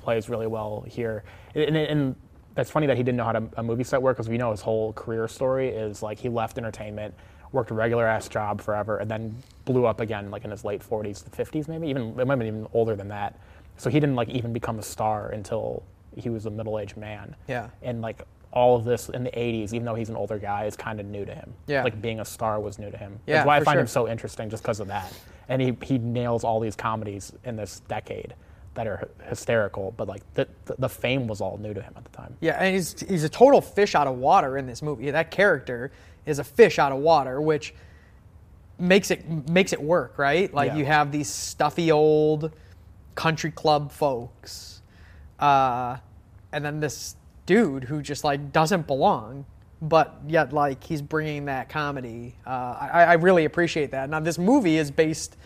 plays 0.07 0.29
really 0.29 0.47
well 0.47 0.85
here. 0.87 1.25
And, 1.57 1.77
and, 1.77 1.77
and 1.77 2.17
that's 2.55 2.71
funny 2.71 2.87
that 2.87 2.97
he 2.97 3.03
didn't 3.03 3.17
know 3.17 3.25
how 3.25 3.33
to 3.33 3.49
a 3.57 3.63
movie 3.63 3.83
set 3.83 4.01
work 4.01 4.17
because 4.17 4.29
we 4.29 4.39
know 4.39 4.53
his 4.53 4.61
whole 4.61 4.93
career 4.93 5.27
story 5.27 5.69
is 5.69 6.01
like 6.01 6.17
he 6.21 6.29
left 6.29 6.59
entertainment, 6.59 7.13
worked 7.51 7.73
a 7.73 7.75
regular 7.75 8.07
ass 8.07 8.29
job 8.29 8.61
forever, 8.61 8.99
and 8.99 9.11
then 9.11 9.37
blew 9.65 9.85
up 9.85 10.01
again 10.01 10.31
like 10.31 10.45
in 10.45 10.53
his 10.53 10.65
late 10.65 10.81
40s, 10.81 11.25
the 11.25 11.31
50s 11.31 11.67
maybe 11.67 11.89
even 11.89 12.19
it 12.21 12.25
might 12.25 12.35
have 12.35 12.39
been 12.39 12.47
even 12.47 12.69
older 12.73 12.95
than 12.95 13.09
that. 13.09 13.39
So 13.79 13.91
he 13.91 13.99
didn't 13.99 14.15
like 14.15 14.29
even 14.29 14.53
become 14.53 14.79
a 14.79 14.83
star 14.83 15.31
until 15.31 15.83
he 16.15 16.31
was 16.31 16.47
a 16.47 16.51
middle-aged 16.51 16.97
man. 16.97 17.35
Yeah. 17.49 17.69
And 17.83 18.01
like 18.01 18.23
all 18.53 18.77
of 18.77 18.85
this 18.85 19.09
in 19.09 19.25
the 19.25 19.31
80s, 19.31 19.73
even 19.73 19.85
though 19.85 19.97
he's 19.97 20.09
an 20.09 20.17
older 20.17 20.39
guy, 20.39 20.67
is 20.67 20.77
kind 20.77 21.01
of 21.01 21.07
new 21.07 21.25
to 21.25 21.35
him. 21.35 21.53
Yeah. 21.67 21.83
Like 21.83 22.01
being 22.01 22.21
a 22.21 22.25
star 22.25 22.61
was 22.61 22.79
new 22.79 22.93
to 22.93 22.97
him. 22.97 23.19
Yeah, 23.27 23.35
That's 23.35 23.47
why 23.49 23.57
I 23.57 23.65
find 23.65 23.75
sure. 23.75 23.81
him 23.81 23.87
so 23.89 24.09
interesting 24.09 24.51
just 24.51 24.63
because 24.63 24.79
of 24.79 24.87
that. 24.87 25.13
And 25.49 25.61
he, 25.61 25.77
he 25.83 25.99
nails 25.99 26.45
all 26.45 26.61
these 26.61 26.77
comedies 26.77 27.33
in 27.45 27.57
this 27.57 27.81
decade 27.89 28.35
that 28.77 28.87
are 28.87 29.09
hysterical, 29.29 29.93
but 29.97 30.07
like 30.07 30.23
the, 30.35 30.47
the, 30.79 30.89
fame 30.89 31.27
was 31.27 31.41
all 31.41 31.59
new 31.59 31.75
to 31.75 31.83
him 31.83 31.93
at 31.97 32.05
the 32.05 32.11
time. 32.11 32.37
Yeah, 32.41 32.57
and 32.61 32.75
he's 32.75 33.01
he's 33.09 33.25
a 33.25 33.29
total 33.29 33.61
fish 33.61 33.95
out 33.95 34.07
of 34.07 34.17
water 34.17 34.57
in 34.57 34.67
this 34.67 34.83
movie. 34.83 35.11
That 35.11 35.31
character 35.31 35.91
is 36.25 36.39
a 36.39 36.45
fish 36.45 36.79
out 36.79 36.93
of 36.93 36.99
water, 36.99 37.41
which 37.41 37.75
makes 38.79 39.11
it 39.11 39.49
makes 39.49 39.73
it 39.73 39.83
work, 39.83 40.19
right? 40.19 40.53
Like 40.53 40.73
Yeah. 40.73 40.77
you 40.77 40.85
have 40.85 41.11
these 41.11 41.29
stuffy 41.29 41.91
old 41.91 42.53
country 43.15 43.51
club 43.51 43.91
folks, 43.91 44.83
uh, 45.41 45.97
and 46.53 46.65
then 46.65 46.81
this 46.81 47.17
dude 47.47 47.85
who 47.85 48.03
just 48.03 48.25
like 48.25 48.53
doesn't 48.53 48.87
belong, 48.87 49.47
but 49.81 50.21
yet 50.29 50.53
like 50.53 50.85
he's 50.85 51.01
bringing 51.01 51.47
that 51.47 51.71
comedy. 51.71 52.35
Uh, 52.47 52.77
I, 52.79 53.05
I 53.05 53.13
really 53.15 53.47
appreciate 53.47 53.91
that. 53.93 54.11
Now 54.11 54.21
this 54.21 54.39
movie 54.39 54.77
is 54.77 54.91
based 54.91 55.37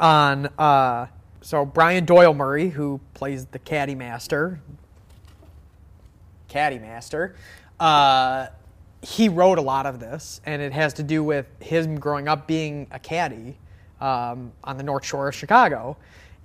on 0.00 0.46
uh, 0.58 1.06
so 1.40 1.64
Brian 1.64 2.04
Doyle 2.04 2.34
Murray, 2.34 2.68
who 2.68 3.00
plays 3.14 3.46
the 3.46 3.58
caddy 3.58 3.94
master, 3.94 4.60
caddy 6.48 6.78
master. 6.78 7.34
Uh, 7.78 8.48
he 9.02 9.28
wrote 9.28 9.58
a 9.58 9.62
lot 9.62 9.86
of 9.86 10.00
this, 10.00 10.40
and 10.44 10.60
it 10.60 10.72
has 10.72 10.92
to 10.94 11.02
do 11.02 11.24
with 11.24 11.46
him 11.62 11.98
growing 11.98 12.28
up 12.28 12.46
being 12.46 12.86
a 12.90 12.98
caddy 12.98 13.56
um, 14.00 14.52
on 14.64 14.76
the 14.76 14.82
North 14.82 15.04
Shore 15.04 15.28
of 15.28 15.34
Chicago, 15.34 15.96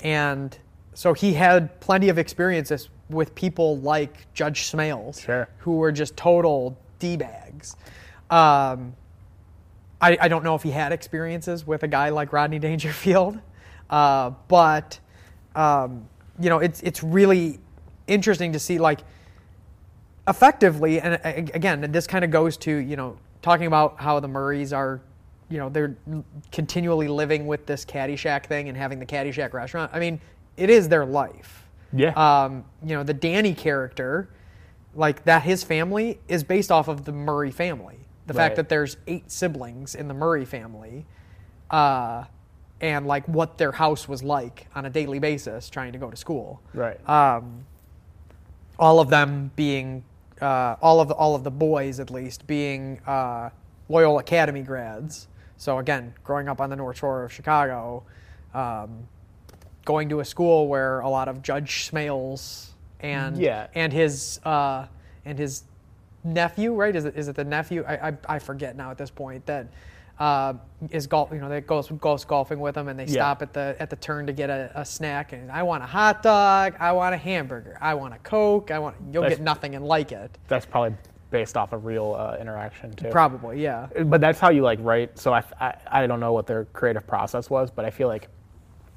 and 0.01 0.57
so 0.93 1.13
he 1.13 1.33
had 1.33 1.77
plenty 1.81 2.07
of 2.09 2.17
experiences 2.17 2.89
with 3.09 3.35
people 3.35 3.77
like 3.79 4.31
Judge 4.33 4.71
Smails, 4.71 5.21
Sure. 5.21 5.47
who 5.57 5.73
were 5.77 5.91
just 5.91 6.15
total 6.15 6.77
d 6.99 7.17
bags. 7.17 7.75
Um, 8.29 8.95
I, 10.01 10.17
I 10.21 10.27
don't 10.29 10.43
know 10.43 10.55
if 10.55 10.63
he 10.63 10.71
had 10.71 10.91
experiences 10.91 11.67
with 11.67 11.83
a 11.83 11.87
guy 11.87 12.09
like 12.09 12.31
Rodney 12.33 12.59
Dangerfield, 12.59 13.37
uh, 13.89 14.31
but 14.47 14.99
um, 15.55 16.07
you 16.39 16.49
know, 16.49 16.59
it's 16.59 16.81
it's 16.81 17.03
really 17.03 17.59
interesting 18.07 18.53
to 18.53 18.59
see 18.59 18.77
like 18.77 19.01
effectively, 20.27 20.99
and 20.99 21.19
again, 21.23 21.91
this 21.91 22.07
kind 22.07 22.25
of 22.25 22.31
goes 22.31 22.57
to 22.57 22.75
you 22.75 22.95
know 22.95 23.17
talking 23.41 23.67
about 23.67 23.99
how 23.99 24.19
the 24.19 24.27
Murrays 24.27 24.73
are, 24.73 25.01
you 25.49 25.57
know, 25.59 25.69
they're 25.69 25.95
continually 26.51 27.07
living 27.07 27.45
with 27.45 27.65
this 27.67 27.85
Caddyshack 27.85 28.47
thing 28.47 28.69
and 28.69 28.77
having 28.77 28.99
the 28.99 29.05
Caddyshack 29.05 29.53
restaurant. 29.53 29.91
I 29.93 29.99
mean, 29.99 30.19
it 30.57 30.69
is 30.69 30.89
their 30.89 31.05
life. 31.05 31.67
Yeah. 31.93 32.09
Um, 32.13 32.65
you 32.83 32.95
know, 32.95 33.03
the 33.03 33.13
Danny 33.13 33.53
character, 33.53 34.29
like 34.95 35.23
that, 35.25 35.43
his 35.43 35.63
family 35.63 36.19
is 36.27 36.43
based 36.43 36.71
off 36.71 36.87
of 36.87 37.05
the 37.05 37.11
Murray 37.11 37.51
family. 37.51 37.99
The 38.27 38.33
fact 38.33 38.55
that 38.55 38.69
there's 38.69 38.97
eight 39.05 39.29
siblings 39.29 39.93
in 39.93 40.07
the 40.07 40.15
Murray 40.15 40.45
family, 40.45 41.05
uh, 41.69 42.23
and 42.81 43.07
like 43.07 43.25
what 43.27 43.57
their 43.57 43.71
house 43.71 44.07
was 44.07 44.21
like 44.23 44.67
on 44.75 44.85
a 44.85 44.89
daily 44.89 45.19
basis 45.19 45.69
trying 45.69 45.93
to 45.93 45.97
go 45.99 46.09
to 46.09 46.17
school 46.17 46.61
Right. 46.73 46.99
um, 47.09 47.65
all 48.77 48.99
of 48.99 49.09
them 49.09 49.51
being 49.55 50.03
uh, 50.41 50.75
all 50.81 50.99
of 50.99 51.07
the, 51.07 51.13
all 51.13 51.33
of 51.35 51.43
the 51.45 51.51
boys 51.51 51.99
at 52.01 52.09
least 52.11 52.45
being 52.45 52.99
uh, 53.07 53.49
Loyola 53.87 54.19
Academy 54.19 54.63
grads. 54.63 55.27
So 55.57 55.77
again, 55.77 56.13
growing 56.25 56.49
up 56.49 56.59
on 56.59 56.69
the 56.69 56.75
North 56.75 56.97
Shore 56.97 57.23
of 57.23 57.31
Chicago, 57.31 58.03
um, 58.53 59.07
going 59.85 60.09
to 60.09 60.19
a 60.19 60.25
school 60.25 60.67
where 60.67 60.99
a 60.99 61.09
lot 61.09 61.29
of 61.29 61.41
Judge 61.41 61.89
Smails 61.89 62.71
and 62.99 63.37
Yeah. 63.37 63.67
and 63.75 63.93
his 63.93 64.41
uh, 64.43 64.87
and 65.23 65.39
his 65.39 65.63
nephew, 66.25 66.73
right? 66.73 66.93
Is 66.93 67.05
it 67.05 67.15
is 67.15 67.29
it 67.29 67.35
the 67.37 67.45
nephew? 67.45 67.85
I 67.87 68.09
I, 68.09 68.17
I 68.27 68.39
forget 68.39 68.75
now 68.75 68.91
at 68.91 68.97
this 68.97 69.09
point 69.11 69.45
that. 69.45 69.67
Uh, 70.17 70.53
is 70.91 71.07
golf, 71.07 71.29
you 71.33 71.39
know, 71.39 71.49
that 71.49 71.67
goes 71.67 71.89
goes 71.89 72.23
golfing 72.23 72.59
with 72.59 72.75
them, 72.75 72.87
and 72.87 72.97
they 72.97 73.03
Yeah. 73.05 73.11
stop 73.11 73.41
at 73.41 73.51
the 73.53 73.75
at 73.79 73.89
the 73.89 73.95
turn 73.97 74.25
to 74.27 74.33
get 74.33 74.49
a, 74.49 74.71
a 74.75 74.85
snack. 74.85 75.33
And 75.33 75.51
I 75.51 75.63
want 75.63 75.83
a 75.83 75.85
hot 75.87 76.23
dog, 76.23 76.75
I 76.79 76.93
want 76.93 77.13
a 77.13 77.17
hamburger, 77.17 77.77
I 77.81 77.95
want 77.95 78.13
a 78.13 78.17
coke, 78.19 78.71
I 78.71 78.79
want. 78.79 78.95
You'll 79.11 79.23
That's- 79.23 79.39
get 79.39 79.43
nothing 79.43 79.75
and 79.75 79.85
like 79.85 80.11
it. 80.13 80.37
That's 80.47 80.65
probably 80.65 80.95
based 81.31 81.57
off 81.57 81.73
of 81.73 81.83
real 81.83 82.15
uh, 82.17 82.37
interaction 82.39 82.93
too. 82.93 83.09
Probably, 83.09 83.61
yeah. 83.61 83.87
But 84.05 84.21
that's 84.21 84.39
how 84.39 84.51
you 84.51 84.61
like 84.61 84.79
write. 84.81 85.19
So 85.19 85.33
I, 85.33 85.43
I 85.59 85.73
I 85.91 86.07
don't 86.07 86.21
know 86.21 86.31
what 86.31 86.47
their 86.47 86.63
creative 86.65 87.05
process 87.05 87.49
was, 87.49 87.69
but 87.69 87.83
I 87.83 87.89
feel 87.89 88.07
like 88.07 88.29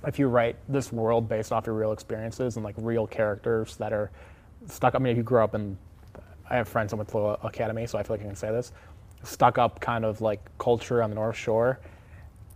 if 0.07 0.21
you 0.21 0.29
write 0.29 0.55
this 0.69 0.93
world 0.93 1.29
based 1.29 1.51
off 1.53 1.67
your 1.67 1.75
real 1.75 1.91
experiences 1.91 2.55
and 2.57 2.65
like 2.65 2.77
real 2.79 3.09
characters 3.09 3.77
that 3.79 3.93
are 3.93 4.13
stuck. 4.67 4.95
I 4.95 4.99
mean, 4.99 5.11
if 5.11 5.17
you 5.17 5.25
grew 5.25 5.43
up 5.43 5.57
in, 5.57 5.77
I 6.49 6.55
have 6.57 6.69
friends 6.69 6.93
in 6.93 6.99
with 7.01 7.13
Loyola 7.13 7.39
Academy, 7.43 7.87
so 7.87 7.99
I 7.99 8.05
feel 8.05 8.15
like 8.15 8.21
I 8.23 8.27
can 8.27 8.37
say 8.37 8.51
this. 8.53 8.73
Stuck 9.25 9.59
up 9.59 9.81
kind 9.81 10.05
of 10.05 10.21
like 10.21 10.41
culture 10.59 11.03
on 11.03 11.11
the 11.11 11.17
North 11.17 11.37
Shore, 11.37 11.81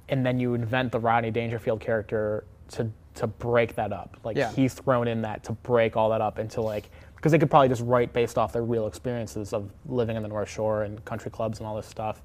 and 0.09 0.25
then 0.25 0.39
you 0.39 0.55
invent 0.55 0.93
the 0.93 1.01
Rodney 1.01 1.31
Dangerfield 1.31 1.81
character 1.81 2.45
to 2.73 2.91
to 3.15 3.27
break 3.27 3.75
that 3.75 3.93
up. 3.93 4.17
Like 4.25 4.37
Yeah. 4.37 4.51
he's 4.53 4.73
thrown 4.73 5.07
in 5.09 5.23
that 5.23 5.45
to 5.45 5.53
break 5.53 5.97
all 5.97 6.09
that 6.11 6.21
up 6.21 6.39
into 6.39 6.61
like 6.63 6.89
because 7.17 7.33
they 7.33 7.39
could 7.39 7.51
probably 7.51 7.69
just 7.69 7.83
write 7.85 8.13
based 8.13 8.39
off 8.39 8.53
their 8.53 8.63
real 8.65 8.87
experiences 8.87 9.53
of 9.53 9.71
living 9.87 10.17
in 10.17 10.23
the 10.23 10.29
North 10.29 10.49
Shore 10.49 10.83
and 10.85 11.05
country 11.05 11.31
clubs 11.31 11.59
and 11.59 11.67
all 11.67 11.77
this 11.77 11.87
stuff. 11.87 12.23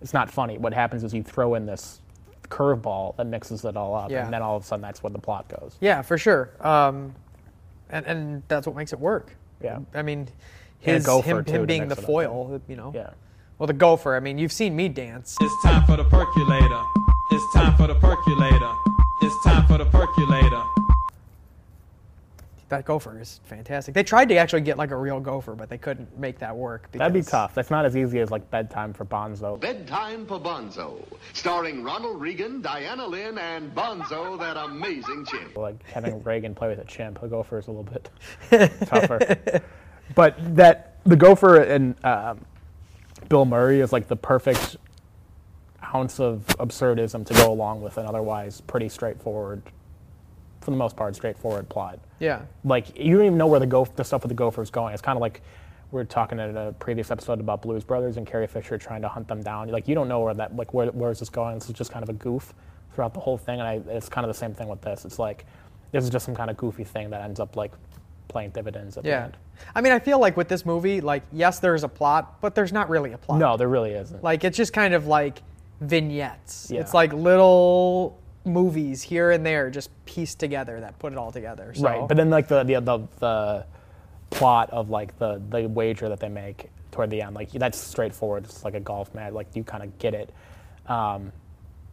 It's 0.00 0.14
not 0.14 0.30
funny. 0.30 0.56
What 0.56 0.72
happens 0.72 1.02
is 1.04 1.12
you 1.12 1.22
throw 1.22 1.54
in 1.54 1.66
this 1.66 2.00
curveball 2.48 3.16
that 3.16 3.26
mixes 3.26 3.64
it 3.64 3.76
all 3.76 3.94
up, 3.94 4.10
Yeah. 4.10 4.24
and 4.24 4.32
then 4.32 4.40
all 4.42 4.56
of 4.56 4.62
a 4.62 4.66
sudden 4.66 4.82
that's 4.82 5.02
where 5.02 5.10
the 5.10 5.18
plot 5.18 5.48
goes. 5.48 5.76
Yeah, 5.80 6.00
for 6.02 6.16
sure. 6.18 6.50
Um, 6.60 7.14
and 7.90 8.06
and 8.06 8.42
that's 8.48 8.66
what 8.66 8.76
makes 8.76 8.92
it 8.92 9.00
work. 9.00 9.34
Yeah. 9.60 9.80
I 9.94 10.02
mean, 10.02 10.28
his 10.78 11.06
him, 11.06 11.44
him 11.44 11.66
being 11.66 11.88
the 11.88 11.94
it 11.94 11.98
up, 11.98 12.04
foil, 12.04 12.60
you 12.68 12.76
know. 12.76 12.92
Yeah. 12.94 13.10
Well, 13.60 13.66
the 13.66 13.74
gopher. 13.74 14.16
I 14.16 14.20
mean, 14.20 14.38
you've 14.38 14.52
seen 14.52 14.74
me 14.74 14.88
dance. 14.88 15.36
It's 15.38 15.62
time 15.62 15.84
for 15.84 15.94
the 15.94 16.04
percolator. 16.04 16.82
It's 17.30 17.52
time 17.54 17.76
for 17.76 17.86
the 17.86 17.94
percolator. 17.94 18.72
It's 19.20 19.44
time 19.44 19.66
for 19.66 19.76
the 19.76 19.84
percolator. 19.84 20.62
That 22.70 22.86
gopher 22.86 23.20
is 23.20 23.38
fantastic. 23.44 23.92
They 23.94 24.02
tried 24.02 24.30
to 24.30 24.36
actually 24.36 24.62
get 24.62 24.78
like 24.78 24.92
a 24.92 24.96
real 24.96 25.20
gopher, 25.20 25.54
but 25.54 25.68
they 25.68 25.76
couldn't 25.76 26.18
make 26.18 26.38
that 26.38 26.56
work. 26.56 26.90
That'd 26.92 27.12
be 27.12 27.18
because- 27.20 27.30
tough. 27.30 27.54
That's 27.54 27.70
not 27.70 27.84
as 27.84 27.98
easy 27.98 28.20
as 28.20 28.30
like 28.30 28.50
bedtime 28.50 28.94
for 28.94 29.04
Bonzo. 29.04 29.60
Bedtime 29.60 30.24
for 30.24 30.40
Bonzo, 30.40 31.04
starring 31.34 31.82
Ronald 31.84 32.18
Reagan, 32.18 32.62
Diana 32.62 33.06
Lynn, 33.06 33.36
and 33.36 33.74
Bonzo, 33.74 34.38
that 34.38 34.56
amazing 34.56 35.26
chimp. 35.26 35.54
Like 35.58 35.86
having 35.86 36.22
Reagan 36.24 36.54
play 36.54 36.68
with 36.68 36.78
a 36.78 36.84
chimp. 36.84 37.20
The 37.20 37.26
gopher 37.28 37.58
is 37.58 37.66
a 37.66 37.72
little 37.72 37.84
bit 37.84 38.08
tougher. 38.86 39.60
But 40.14 40.56
that 40.56 40.96
the 41.04 41.16
gopher 41.16 41.56
and 41.60 41.94
um, 42.06 42.40
Bill 43.30 43.44
Murray 43.44 43.80
is 43.80 43.92
like 43.92 44.08
the 44.08 44.16
perfect 44.16 44.76
ounce 45.94 46.18
of 46.18 46.44
absurdism 46.58 47.24
to 47.26 47.34
go 47.34 47.50
along 47.50 47.80
with 47.80 47.96
an 47.96 48.04
otherwise 48.04 48.60
pretty 48.60 48.88
straightforward, 48.88 49.62
for 50.60 50.72
the 50.72 50.76
most 50.76 50.96
part, 50.96 51.14
straightforward 51.14 51.68
plot. 51.68 52.00
Yeah. 52.18 52.42
Like 52.64 52.98
you 52.98 53.16
don't 53.16 53.26
even 53.26 53.38
know 53.38 53.46
where 53.46 53.60
the 53.60 53.68
go 53.68 53.84
the 53.84 54.04
stuff 54.04 54.24
with 54.24 54.30
the 54.30 54.34
gopher 54.34 54.62
is 54.62 54.70
going. 54.70 54.94
It's 54.94 55.00
kind 55.00 55.16
of 55.16 55.20
like 55.20 55.42
we 55.92 55.96
were 55.96 56.04
talking 56.04 56.40
in 56.40 56.56
a 56.56 56.72
previous 56.72 57.12
episode 57.12 57.38
about 57.38 57.62
Blues 57.62 57.84
Brothers 57.84 58.16
and 58.16 58.26
Carrie 58.26 58.48
Fisher 58.48 58.76
trying 58.76 59.02
to 59.02 59.08
hunt 59.08 59.28
them 59.28 59.44
down. 59.44 59.68
Like 59.68 59.86
you 59.86 59.94
don't 59.94 60.08
know 60.08 60.20
where 60.20 60.34
that 60.34 60.56
like 60.56 60.74
where 60.74 60.88
where 60.88 61.12
is 61.12 61.20
this 61.20 61.30
going? 61.30 61.54
This 61.54 61.68
is 61.68 61.74
just 61.76 61.92
kind 61.92 62.02
of 62.02 62.08
a 62.08 62.14
goof 62.14 62.52
throughout 62.94 63.14
the 63.14 63.20
whole 63.20 63.38
thing, 63.38 63.60
and 63.60 63.68
I, 63.68 63.94
it's 63.94 64.08
kind 64.08 64.24
of 64.24 64.28
the 64.28 64.38
same 64.38 64.54
thing 64.54 64.66
with 64.66 64.80
this. 64.80 65.04
It's 65.04 65.20
like 65.20 65.46
this 65.92 66.02
is 66.02 66.10
just 66.10 66.26
some 66.26 66.34
kind 66.34 66.50
of 66.50 66.56
goofy 66.56 66.82
thing 66.82 67.10
that 67.10 67.22
ends 67.22 67.38
up 67.38 67.54
like 67.54 67.70
playing 68.30 68.50
dividends 68.50 68.96
at 68.96 69.02
the 69.04 69.10
Yeah. 69.10 69.24
end. 69.24 69.36
I 69.74 69.82
mean, 69.82 69.92
I 69.92 69.98
feel 69.98 70.18
like 70.18 70.36
with 70.36 70.48
this 70.48 70.64
movie, 70.64 71.00
like 71.02 71.22
yes, 71.32 71.58
there's 71.58 71.84
a 71.84 71.88
plot, 71.88 72.40
but 72.40 72.54
there's 72.54 72.72
not 72.72 72.88
really 72.88 73.12
a 73.12 73.18
plot. 73.18 73.38
No, 73.38 73.56
there 73.58 73.68
really 73.68 73.92
isn't. 73.92 74.22
Like 74.24 74.44
it's 74.44 74.56
just 74.56 74.72
kind 74.72 74.94
of 74.94 75.06
like 75.06 75.42
vignettes. 75.80 76.70
Yeah. 76.70 76.80
It's 76.80 76.94
like 76.94 77.12
little 77.12 78.18
movies 78.44 79.02
here 79.02 79.32
and 79.32 79.44
there 79.44 79.68
just 79.70 79.90
pieced 80.06 80.38
together 80.38 80.80
that 80.80 80.98
put 80.98 81.12
it 81.12 81.18
all 81.18 81.30
together. 81.30 81.74
So. 81.74 81.82
Right, 81.84 82.08
but 82.08 82.16
then 82.16 82.30
like 82.30 82.48
the, 82.48 82.62
the 82.64 82.80
the 82.80 82.98
the 83.18 83.66
plot 84.30 84.70
of 84.70 84.88
like 84.90 85.18
the 85.18 85.42
the 85.50 85.66
wager 85.68 86.08
that 86.08 86.20
they 86.20 86.28
make 86.28 86.70
toward 86.90 87.10
the 87.10 87.22
end, 87.22 87.34
like 87.34 87.50
that's 87.52 87.78
straightforward. 87.78 88.44
It's 88.44 88.64
like 88.64 88.74
a 88.74 88.80
golf 88.80 89.14
match. 89.14 89.32
Like 89.32 89.54
you 89.54 89.64
kind 89.64 89.82
of 89.82 89.98
get 89.98 90.14
it, 90.14 90.32
um, 90.86 91.32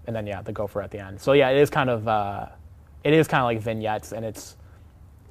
and 0.06 0.16
then 0.16 0.26
yeah, 0.26 0.42
the 0.42 0.52
gopher 0.54 0.82
at 0.82 0.92
the 0.92 1.00
end. 1.00 1.20
So 1.20 1.34
yeah, 1.34 1.50
it 1.50 1.58
is 1.58 1.70
kind 1.70 1.90
of 1.90 2.08
uh, 2.08 2.48
it 3.04 3.14
is 3.14 3.28
kind 3.28 3.42
of 3.42 3.46
like 3.46 3.60
vignettes, 3.60 4.12
and 4.14 4.26
it's 4.26 4.56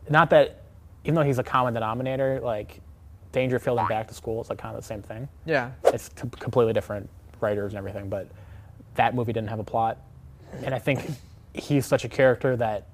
not 0.09 0.31
that 0.31 0.63
even 1.07 1.15
though 1.15 1.23
he's 1.23 1.39
a 1.39 1.45
common 1.45 1.73
denominator, 1.73 2.41
like 2.43 2.81
Dangerfield 3.31 3.79
and 3.79 3.89
Back 3.89 4.09
to 4.09 4.15
School, 4.15 4.41
it's 4.41 4.51
like 4.51 4.59
kind 4.59 4.75
of 4.77 4.83
the 4.83 4.87
same 4.87 5.03
thing. 5.03 5.29
Yeah. 5.45 5.71
it's 5.85 6.09
com- 6.11 6.31
completely 6.31 6.73
different 6.73 7.09
writers 7.41 7.73
and 7.73 7.79
everything, 7.79 8.09
but 8.09 8.27
that 8.97 9.15
movie 9.15 9.33
didn't 9.33 9.49
have 9.51 9.61
a 9.61 9.65
plot, 9.65 9.99
and 10.65 10.75
I 10.75 10.79
think 10.81 11.09
he's 11.55 11.87
such 11.87 12.05
a 12.05 12.09
character 12.09 12.57
that 12.57 12.89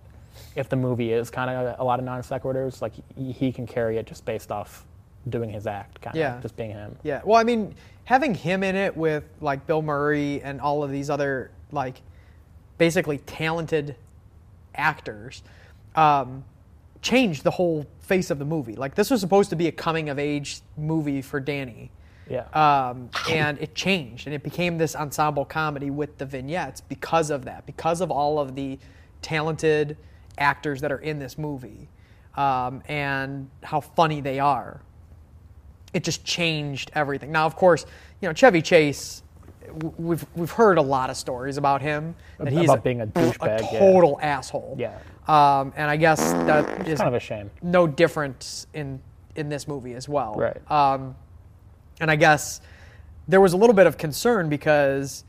if 0.55 0.69
the 0.69 0.77
movie 0.77 1.13
is 1.13 1.31
kind 1.31 1.49
of 1.51 1.81
a 1.81 1.85
lot 1.85 1.99
of 1.99 2.05
non 2.05 2.21
sequiturs, 2.23 2.83
like 2.83 2.93
he, 3.17 3.33
he 3.33 3.51
can 3.53 3.67
carry 3.67 3.97
it 3.97 4.07
just 4.07 4.25
based 4.27 4.51
off 4.53 4.85
doing 5.31 5.49
his 5.49 5.67
act, 5.67 6.01
kind 6.03 6.15
of 6.17 6.21
Yeah. 6.21 6.39
just 6.43 6.57
being 6.57 6.71
him. 6.71 6.97
Yeah. 7.03 7.23
Well, 7.25 7.39
I 7.39 7.45
mean, 7.45 7.75
having 8.05 8.35
him 8.35 8.63
in 8.63 8.75
it 8.77 8.95
with 8.97 9.25
like 9.41 9.67
Bill 9.67 9.81
Murray 9.81 10.43
and 10.43 10.61
all 10.61 10.83
of 10.83 10.91
these 10.91 11.09
other 11.09 11.51
like 11.71 12.03
basically 12.77 13.19
talented 13.19 13.95
actors 14.75 15.43
um, 15.95 16.43
changed 17.03 17.45
the 17.45 17.51
whole 17.51 17.87
face 18.01 18.31
of 18.31 18.39
the 18.39 18.45
movie. 18.45 18.75
Like 18.77 18.95
this 18.95 19.11
was 19.11 19.21
supposed 19.21 19.51
to 19.51 19.57
be 19.57 19.69
a 19.69 19.73
coming 19.73 20.09
of 20.09 20.19
age 20.19 20.61
movie 20.77 21.23
for 21.23 21.41
Danny. 21.41 21.91
Yeah. 22.31 22.47
Um, 22.55 23.11
and 23.29 23.59
it 23.59 23.75
changed 23.75 24.27
and 24.27 24.35
it 24.35 24.43
became 24.43 24.79
this 24.79 24.95
ensemble 24.95 25.45
comedy 25.45 25.91
with 25.91 26.17
the 26.19 26.25
vignettes 26.25 26.81
because 26.81 27.31
of 27.31 27.45
that, 27.45 27.67
because 27.67 28.01
of 28.01 28.11
all 28.11 28.39
of 28.39 28.55
the 28.55 28.79
talented 29.21 29.97
actors 30.39 30.81
that 30.81 30.91
are 30.93 30.99
in 30.99 31.19
this 31.19 31.37
movie 31.37 31.89
um, 32.37 32.83
and 32.89 33.51
how 33.63 33.81
funny 33.81 34.21
they 34.21 34.39
are 34.39 34.81
it 35.93 36.05
just 36.05 36.25
changed 36.25 36.91
everything. 36.95 37.33
Now, 37.33 37.47
of 37.47 37.57
course, 37.57 37.85
you 38.21 38.29
know 38.29 38.33
Chevy 38.33 38.63
Chase 38.63 39.23
we've 39.97 40.25
we've 40.35 40.51
heard 40.51 40.79
a 40.79 40.83
lot 40.83 41.11
of 41.11 41.17
stories 41.17 41.57
about 41.57 41.83
him 41.83 42.15
that 42.39 42.53
he's 42.53 42.65
About 42.65 42.85
being 42.85 43.01
a 43.01 43.07
douchebag, 43.07 43.73
yeah. 43.73 43.79
total 43.79 44.19
asshole. 44.23 44.77
Yeah. 44.79 44.99
Um, 45.29 45.73
and 45.77 45.91
I 45.91 45.97
guess 45.97 46.33
that 46.33 46.89
is 46.89 46.99
kind 46.99 47.09
of 47.09 47.15
a 47.15 47.21
shame. 47.21 47.51
No 47.63 47.87
different 47.87 48.67
in 48.75 49.01
in 49.37 49.49
this 49.49 49.67
movie 49.67 49.95
as 49.95 50.09
well. 50.09 50.35
Right. 50.35 50.71
Um, 50.71 51.15
and 52.01 52.11
I 52.11 52.17
guess 52.17 52.61
there 53.29 53.41
was 53.41 53.53
a 53.53 53.57
little 53.57 53.75
bit 53.75 53.87
of 53.87 53.97
concern 53.97 54.49
because 54.49 55.25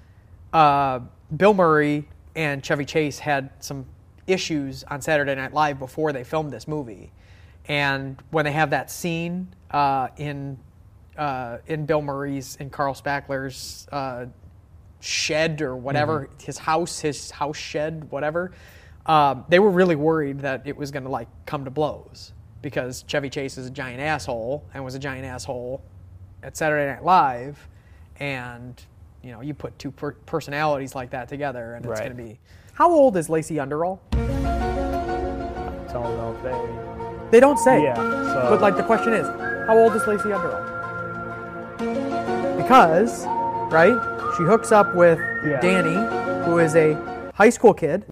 uh, 0.51 0.99
Bill 1.35 1.53
Murray 1.53 2.07
and 2.35 2.63
Chevy 2.63 2.85
Chase 2.85 3.19
had 3.19 3.51
some 3.59 3.85
issues 4.27 4.83
on 4.85 5.01
Saturday 5.01 5.35
Night 5.35 5.53
Live 5.53 5.79
before 5.79 6.11
they 6.11 6.23
filmed 6.23 6.51
this 6.51 6.67
movie, 6.67 7.11
and 7.67 8.21
when 8.31 8.45
they 8.45 8.51
have 8.51 8.71
that 8.71 8.89
scene 8.89 9.53
uh, 9.71 10.07
in 10.17 10.57
uh, 11.17 11.59
in 11.67 11.85
Bill 11.85 12.01
Murray's 12.01 12.55
in 12.59 12.69
Carl 12.69 12.95
Spackler's 12.95 13.87
uh, 13.91 14.25
shed 14.99 15.61
or 15.61 15.75
whatever 15.75 16.29
his 16.41 16.57
house, 16.57 16.99
his 16.99 17.29
house 17.29 17.57
shed, 17.57 18.09
whatever. 18.09 18.51
Um, 19.05 19.45
they 19.49 19.59
were 19.59 19.69
really 19.69 19.95
worried 19.95 20.39
that 20.41 20.61
it 20.65 20.77
was 20.77 20.91
going 20.91 21.03
to 21.03 21.09
like 21.09 21.27
come 21.45 21.65
to 21.65 21.71
blows 21.71 22.31
because 22.61 23.03
Chevy 23.07 23.29
Chase 23.29 23.57
is 23.57 23.67
a 23.67 23.69
giant 23.71 23.99
asshole 23.99 24.63
and 24.73 24.83
was 24.85 24.95
a 24.95 24.99
giant 24.99 25.25
asshole 25.25 25.81
at 26.41 26.55
Saturday 26.55 26.89
Night 26.91 27.03
Live, 27.03 27.67
and 28.19 28.81
you 29.21 29.31
know 29.31 29.41
you 29.41 29.53
put 29.53 29.77
two 29.77 29.91
per- 29.91 30.13
personalities 30.25 30.95
like 30.95 31.09
that 31.11 31.27
together, 31.27 31.73
and 31.75 31.85
it's 31.85 31.89
Right. 31.99 31.99
going 32.13 32.17
to 32.17 32.23
be. 32.23 32.39
How 32.73 32.89
old 32.89 33.17
is 33.17 33.29
Lacey 33.29 33.55
Underall? 33.59 33.99
Don't 34.11 34.23
know 36.17 36.35
if 36.37 36.43
they. 36.43 36.57
They 37.31 37.39
don't 37.39 37.59
say. 37.59 37.83
Yeah, 37.83 37.95
so- 37.95 38.47
But 38.49 38.61
like 38.61 38.77
the 38.77 38.83
question 38.83 39.13
is, 39.13 39.27
how 39.67 39.77
old 39.77 39.93
is 39.95 40.05
Lacey 40.07 40.29
Underall? 40.31 40.69
Because, 42.57 43.25
right? 43.71 43.97
She 44.37 44.43
hooks 44.43 44.71
up 44.71 44.95
with 44.95 45.19
Yeah. 45.45 45.59
Danny, 45.59 45.95
who 46.45 46.59
is 46.59 46.75
a 46.75 46.93
high 47.35 47.49
school 47.49 47.73
kid, 47.73 48.05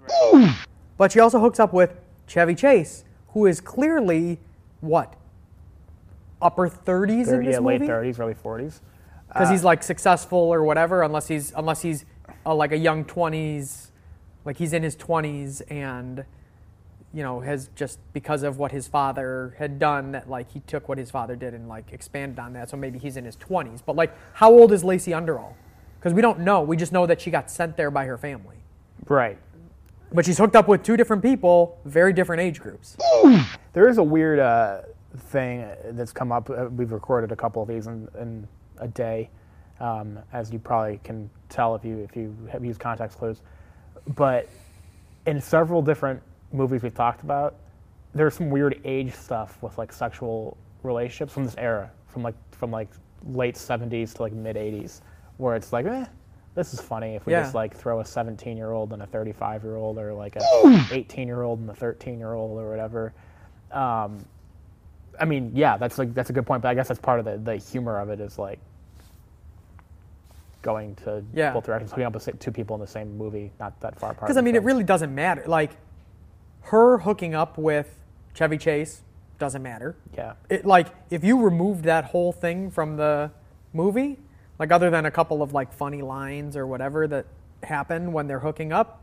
but 1.01 1.11
she 1.11 1.19
also 1.19 1.39
hooks 1.39 1.59
up 1.59 1.73
with 1.73 1.95
Chevy 2.27 2.53
Chase, 2.53 3.05
who 3.29 3.47
is 3.47 3.59
clearly 3.59 4.37
what? 4.81 5.15
Upper 6.39 6.69
30s 6.69 7.27
in 7.33 7.43
this 7.43 7.53
yeah, 7.53 7.59
late 7.59 7.81
30s, 7.81 8.19
early 8.19 8.35
40s. 8.35 8.81
because 9.27 9.47
Uh, 9.47 9.51
he's 9.51 9.63
like 9.63 9.81
successful 9.81 10.37
or 10.37 10.61
whatever 10.61 11.01
unless 11.01 11.27
he's 11.27 11.53
unless 11.55 11.81
he's 11.81 12.05
uh, 12.45 12.53
like 12.53 12.71
a 12.71 12.77
young 12.77 13.03
20s 13.03 13.87
like 14.45 14.57
he's 14.57 14.73
in 14.73 14.83
his 14.83 14.95
20s 14.95 15.63
and 15.71 16.23
you 17.15 17.23
know 17.23 17.39
has 17.39 17.69
just 17.75 17.97
because 18.13 18.43
of 18.43 18.59
what 18.59 18.71
his 18.71 18.87
father 18.87 19.55
had 19.57 19.79
done 19.79 20.11
that 20.11 20.29
like 20.29 20.51
he 20.51 20.59
took 20.67 20.87
what 20.87 20.99
his 20.99 21.09
father 21.09 21.35
did 21.35 21.55
and 21.55 21.67
like 21.67 21.91
expanded 21.91 22.37
on 22.37 22.53
that 22.53 22.69
so 22.69 22.77
maybe 22.77 22.99
he's 22.99 23.17
in 23.17 23.25
his 23.25 23.37
20s 23.37 23.81
but 23.83 23.95
like 23.95 24.15
how 24.33 24.51
old 24.51 24.71
is 24.71 24.83
lacey 24.83 25.15
underall 25.15 25.55
because 25.99 26.13
we 26.13 26.21
don't 26.21 26.39
know 26.39 26.61
we 26.61 26.77
just 26.77 26.91
know 26.91 27.07
that 27.07 27.19
she 27.19 27.31
got 27.31 27.49
sent 27.49 27.75
there 27.75 27.89
by 27.89 28.05
her 28.05 28.19
family 28.19 28.57
Right. 29.07 29.37
But 30.13 30.25
she's 30.25 30.37
hooked 30.37 30.55
up 30.55 30.67
with 30.67 30.83
two 30.83 30.97
different 30.97 31.21
people 31.23 31.79
very 31.85 32.13
different 32.13 32.41
age 32.41 32.59
groups 32.59 32.97
There 33.73 33.87
is 33.87 33.97
a 33.97 34.03
weird 34.03 34.39
uh, 34.39 34.81
thing 35.17 35.65
that's 35.91 36.11
come 36.11 36.31
up. 36.31 36.49
Uh, 36.49 36.65
We've 36.65 36.91
recorded 36.91 37.31
a 37.31 37.35
couple 37.35 37.61
of 37.61 37.67
these 37.67 37.87
in, 37.87 38.07
in 38.19 38.47
a 38.79 38.87
day, 38.87 39.29
um, 39.79 40.19
as 40.33 40.51
you 40.51 40.59
probably 40.59 40.99
can 41.03 41.29
tell 41.49 41.75
if 41.75 41.85
you 41.85 41.99
if 41.99 42.15
you 42.15 42.35
have 42.51 42.63
used 42.65 42.79
context 42.79 43.17
clues. 43.17 43.41
But 44.15 44.47
in 45.25 45.39
several 45.39 45.81
different 45.81 46.21
movies 46.51 46.81
we've 46.81 46.93
talked 46.95 47.23
about, 47.23 47.55
there's 48.13 48.33
some 48.35 48.49
weird 48.49 48.81
age 48.83 49.13
stuff 49.13 49.57
with 49.61 49.77
like 49.77 49.93
sexual 49.93 50.57
relationships 50.83 51.33
from 51.33 51.45
this 51.45 51.55
era, 51.57 51.91
from 52.07 52.23
like 52.23 52.35
from 52.51 52.71
like 52.71 52.89
late 53.25 53.55
70s 53.55 54.13
to 54.15 54.23
like 54.23 54.33
mid 54.33 54.55
80s, 54.55 55.01
where 55.37 55.55
it's 55.55 55.71
like, 55.71 55.85
eh, 55.85 56.05
this 56.55 56.73
is 56.73 56.81
funny 56.81 57.15
if 57.15 57.25
we 57.25 57.33
Yeah. 57.33 57.43
just 57.43 57.55
like 57.55 57.75
throw 57.75 57.99
a 58.01 58.05
17 58.05 58.57
year 58.57 58.71
old 58.71 58.91
and 58.93 59.01
a 59.01 59.05
35 59.05 59.63
year 59.63 59.75
old, 59.77 59.97
or 59.97 60.13
like 60.13 60.35
a 60.35 60.87
18 60.91 61.27
year 61.27 61.41
old 61.43 61.59
and 61.59 61.69
a 61.69 61.73
13 61.73 62.19
year 62.19 62.33
old, 62.33 62.59
or 62.59 62.69
whatever. 62.69 63.13
Um, 63.71 64.25
I 65.19 65.25
mean, 65.25 65.51
yeah, 65.53 65.77
that's 65.77 65.97
like 65.97 66.13
that's 66.13 66.29
a 66.29 66.33
good 66.33 66.45
point, 66.45 66.61
but 66.61 66.69
I 66.69 66.73
guess 66.73 66.87
that's 66.87 66.99
part 66.99 67.19
of 67.19 67.25
the, 67.25 67.37
the 67.37 67.55
humor 67.57 67.99
of 67.99 68.09
it 68.09 68.19
is 68.19 68.37
like 68.39 68.59
going 70.61 70.95
to 70.95 71.23
Yeah. 71.33 71.53
both 71.53 71.65
directions, 71.65 71.91
hooking 71.91 72.05
up 72.05 72.13
with 72.13 72.39
two 72.39 72.51
people 72.51 72.75
in 72.75 72.81
the 72.81 72.87
same 72.87 73.17
movie, 73.17 73.51
not 73.59 73.79
that 73.81 73.99
far 73.99 74.11
apart. 74.11 74.27
Because 74.27 74.37
I 74.37 74.41
mean, 74.41 74.55
it 74.55 74.63
really 74.63 74.83
doesn't 74.83 75.13
matter. 75.13 75.43
Like 75.47 75.71
her 76.63 76.99
hooking 76.99 77.33
up 77.33 77.57
with 77.57 77.99
Chevy 78.33 78.57
Chase 78.57 79.01
doesn't 79.39 79.63
matter. 79.63 79.95
Yeah. 80.15 80.33
It 80.49 80.65
like 80.65 80.87
if 81.09 81.23
you 81.23 81.41
removed 81.41 81.85
that 81.85 82.05
whole 82.05 82.31
thing 82.31 82.69
from 82.69 82.97
the 82.97 83.31
movie, 83.73 84.19
like 84.61 84.71
other 84.71 84.91
than 84.91 85.07
a 85.07 85.11
couple 85.11 85.41
of 85.41 85.53
like 85.53 85.73
funny 85.73 86.03
lines 86.03 86.55
or 86.55 86.67
whatever 86.67 87.07
that 87.07 87.25
happen 87.63 88.13
when 88.13 88.27
they're 88.27 88.41
hooking 88.41 88.71
up, 88.71 89.01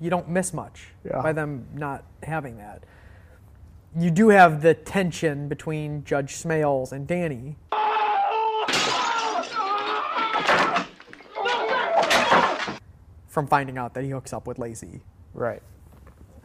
you 0.00 0.08
don't 0.08 0.28
miss 0.28 0.54
much 0.54 0.86
Yeah. 1.04 1.20
by 1.20 1.32
them 1.32 1.66
not 1.74 2.04
having 2.22 2.58
that. 2.58 2.84
You 3.98 4.12
do 4.12 4.28
have 4.28 4.62
the 4.62 4.72
tension 4.72 5.48
between 5.48 6.04
Judge 6.04 6.34
Smails 6.36 6.92
and 6.92 7.08
Danny. 7.08 7.56
From 13.26 13.46
finding 13.46 13.78
out 13.78 13.94
that 13.94 14.02
he 14.04 14.10
hooks 14.10 14.32
up 14.32 14.46
with 14.46 14.58
Lacey. 14.58 15.00
right. 15.34 15.62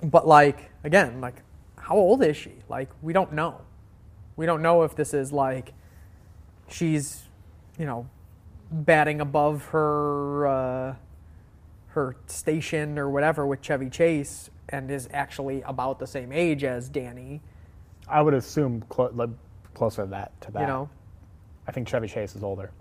But 0.03 0.27
like 0.27 0.71
again, 0.83 1.21
like 1.21 1.41
how 1.77 1.95
old 1.95 2.23
is 2.23 2.35
she? 2.35 2.51
Like 2.67 2.89
we 3.03 3.13
don't 3.13 3.31
know. 3.33 3.61
We 4.35 4.45
don't 4.47 4.61
know 4.63 4.81
if 4.83 4.95
this 4.95 5.13
is 5.13 5.31
like 5.31 5.73
she's, 6.67 7.23
you 7.79 7.85
know, 7.85 8.07
batting 8.71 9.21
above 9.21 9.65
her 9.65 10.47
uh, 10.47 10.95
her 11.89 12.15
station 12.27 12.99
or 12.99 13.09
whatever 13.09 13.45
with 13.47 13.61
Chevy 13.61 13.89
Chase 13.89 14.49
and 14.69 14.89
is 14.91 15.07
actually 15.13 15.61
about 15.61 15.99
the 15.99 16.07
same 16.07 16.31
age 16.31 16.63
as 16.63 16.89
Danny. 16.89 17.41
I 18.07 18.21
would 18.21 18.33
assume 18.33 18.83
clo- 18.89 19.11
like, 19.13 19.29
closer 19.73 20.03
to 20.03 20.09
that. 20.09 20.39
To 20.41 20.51
that. 20.51 20.61
You 20.61 20.67
know, 20.67 20.89
I 21.67 21.71
think 21.71 21.87
Chevy 21.87 22.07
Chase 22.07 22.35
is 22.35 22.43
older. 22.43 22.71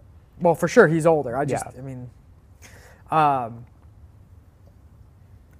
well 0.40 0.54
for 0.54 0.68
sure 0.68 0.88
he's 0.88 1.06
older. 1.06 1.36
I 1.36 1.44
just 1.44 1.64
Yeah. 1.64 1.80
I 1.80 1.82
mean, 1.82 2.10
um, 3.10 3.66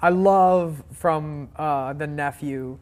I 0.00 0.08
love 0.10 0.82
from 0.92 1.48
uh, 1.56 1.92
the 1.92 2.06
nephew 2.06 2.78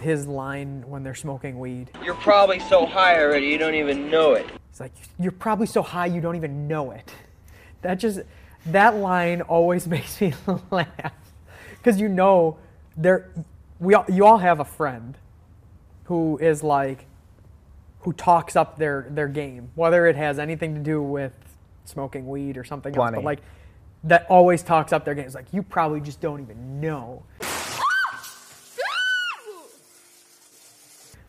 his 0.00 0.26
line 0.26 0.82
when 0.86 1.02
they're 1.02 1.14
smoking 1.14 1.58
weed. 1.58 1.90
You're 2.02 2.14
probably 2.14 2.58
so 2.58 2.86
high 2.86 3.20
already 3.22 3.46
you 3.46 3.58
don't 3.58 3.74
even 3.74 4.10
know 4.10 4.32
it. 4.32 4.46
It's 4.74 4.80
like 4.80 4.92
you're 5.20 5.30
probably 5.30 5.68
so 5.68 5.82
high 5.82 6.06
you 6.06 6.20
don't 6.20 6.34
even 6.34 6.66
know 6.66 6.90
it. 6.90 7.14
That 7.82 7.94
just 7.94 8.22
that 8.66 8.96
line 8.96 9.40
always 9.42 9.86
makes 9.96 10.20
me 10.20 10.34
laugh 10.72 11.12
because 11.78 12.00
you 12.00 12.08
know 12.08 12.58
there 12.96 13.30
we 13.78 13.94
all, 13.94 14.04
you 14.08 14.26
all 14.26 14.38
have 14.38 14.58
a 14.58 14.64
friend 14.64 15.16
who 16.06 16.38
is 16.38 16.64
like 16.64 17.06
who 18.00 18.12
talks 18.14 18.56
up 18.56 18.76
their 18.76 19.06
their 19.10 19.28
game, 19.28 19.70
whether 19.76 20.08
it 20.08 20.16
has 20.16 20.40
anything 20.40 20.74
to 20.74 20.80
do 20.80 21.00
with 21.00 21.34
smoking 21.84 22.26
weed 22.26 22.56
or 22.56 22.64
something 22.64 22.96
else, 22.96 23.12
but 23.12 23.22
like 23.22 23.42
that 24.02 24.26
always 24.28 24.64
talks 24.64 24.92
up 24.92 25.04
their 25.04 25.14
game. 25.14 25.26
It's 25.26 25.36
like 25.36 25.52
you 25.52 25.62
probably 25.62 26.00
just 26.00 26.20
don't 26.20 26.40
even 26.40 26.80
know. 26.80 27.22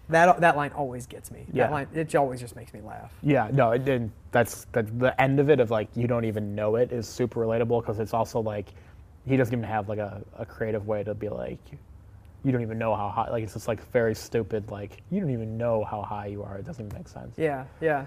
That 0.09 0.39
that 0.41 0.55
line 0.55 0.71
always 0.71 1.05
gets 1.07 1.31
me. 1.31 1.45
Yeah. 1.51 1.63
That 1.65 1.71
line 1.71 1.87
it 1.93 2.15
always 2.15 2.39
just 2.39 2.55
makes 2.55 2.73
me 2.73 2.81
laugh. 2.81 3.11
Yeah, 3.23 3.49
no, 3.51 3.71
it 3.71 3.85
didn't. 3.85 4.11
That's 4.31 4.65
the, 4.71 4.83
the 4.83 5.19
end 5.19 5.39
of 5.39 5.49
it 5.49 5.59
of 5.59 5.71
like 5.71 5.87
you 5.95 6.07
don't 6.07 6.25
even 6.25 6.53
know 6.53 6.75
it 6.75 6.91
is 6.91 7.07
super 7.07 7.39
relatable 7.39 7.81
because 7.81 7.99
it's 7.99 8.13
also 8.13 8.39
like 8.39 8.67
he 9.25 9.35
doesn't 9.37 9.53
even 9.53 9.65
have 9.65 9.89
like 9.89 9.99
a, 9.99 10.21
a 10.37 10.45
creative 10.45 10.87
way 10.87 11.03
to 11.03 11.15
be 11.15 11.29
like 11.29 11.59
you 12.45 12.51
don't 12.51 12.61
even 12.61 12.77
know 12.77 12.95
how 12.95 13.09
high. 13.09 13.29
Like 13.31 13.43
it's 13.43 13.53
just 13.53 13.67
like 13.67 13.81
very 13.91 14.13
stupid. 14.13 14.69
Like 14.69 15.01
you 15.09 15.19
don't 15.19 15.31
even 15.31 15.57
know 15.57 15.83
how 15.83 16.03
high 16.03 16.27
you 16.27 16.43
are. 16.43 16.57
It 16.57 16.65
doesn't 16.65 16.85
even 16.85 16.95
make 16.97 17.07
sense. 17.07 17.33
Yeah, 17.37 17.65
yeah. 17.81 18.05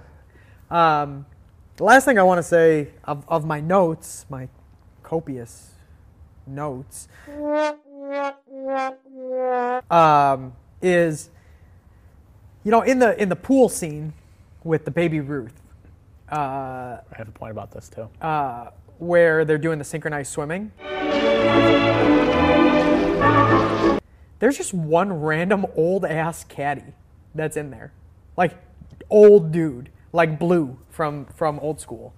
Um, 0.70 1.26
the 1.76 1.84
last 1.84 2.04
thing 2.04 2.18
I 2.18 2.22
want 2.22 2.38
to 2.38 2.42
say 2.44 2.88
of, 3.04 3.24
of 3.28 3.44
my 3.44 3.60
notes, 3.60 4.26
my 4.30 4.48
copious 5.02 5.72
notes, 6.46 7.08
um, 9.90 10.52
is 10.80 11.30
you 12.68 12.72
know 12.72 12.82
in 12.82 12.98
the 12.98 13.18
in 13.18 13.30
the 13.30 13.36
pool 13.36 13.70
scene 13.70 14.12
with 14.62 14.84
the 14.84 14.90
baby 14.90 15.20
Ruth, 15.20 15.58
uh, 16.30 16.34
I 16.34 17.14
have 17.16 17.26
a 17.26 17.32
point 17.32 17.50
about 17.50 17.70
this 17.70 17.88
too. 17.88 18.10
uh, 18.20 18.66
where 18.98 19.46
they're 19.46 19.56
doing 19.56 19.78
the 19.78 19.86
synchronized 19.86 20.30
swimming. 20.30 20.70
There's 24.38 24.58
just 24.58 24.74
one 24.74 25.14
random 25.14 25.64
old 25.76 26.04
ass 26.04 26.44
caddy 26.44 26.92
that's 27.34 27.56
in 27.56 27.70
there, 27.70 27.90
like 28.36 28.54
old 29.08 29.50
dude, 29.50 29.88
like 30.12 30.38
Blue 30.38 30.78
from 30.90 31.24
from 31.24 31.58
Old 31.60 31.80
School. 31.80 32.12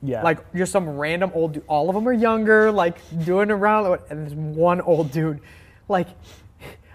Yeah. 0.00 0.22
Like 0.22 0.50
just 0.54 0.72
some 0.72 0.88
random 0.88 1.30
old 1.34 1.52
dude. 1.52 1.64
All 1.66 1.90
of 1.90 1.94
them 1.94 2.08
are 2.08 2.14
younger, 2.14 2.72
like 2.72 2.96
doing 3.22 3.50
around, 3.50 4.00
and 4.08 4.22
there's 4.22 4.34
one 4.34 4.80
old 4.80 5.12
dude. 5.12 5.40
Like, 5.88 6.08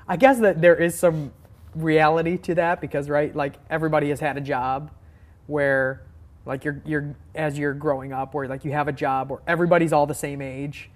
I 0.08 0.18
guess 0.18 0.40
that 0.40 0.60
there 0.60 0.76
is 0.76 0.98
some 0.98 1.34
reality 1.76 2.38
to 2.38 2.56
that 2.56 2.82
because 2.82 3.10
right, 3.10 3.36
like 3.36 3.56
everybody 3.70 4.10
has 4.10 4.20
had 4.20 4.38
a 4.38 4.42
job 4.42 4.92
where 5.48 6.02
like 6.46 6.66
you're 6.66 6.82
you're 6.86 7.16
as 7.36 7.58
you're 7.58 7.74
growing 7.74 8.12
up, 8.14 8.34
where 8.34 8.48
like 8.48 8.66
you 8.66 8.72
have 8.72 8.88
a 8.88 8.92
job 8.94 9.30
where 9.30 9.40
everybody's 9.48 9.94
all 9.94 10.06
the 10.06 10.14
same 10.14 10.42
age, 10.42 10.90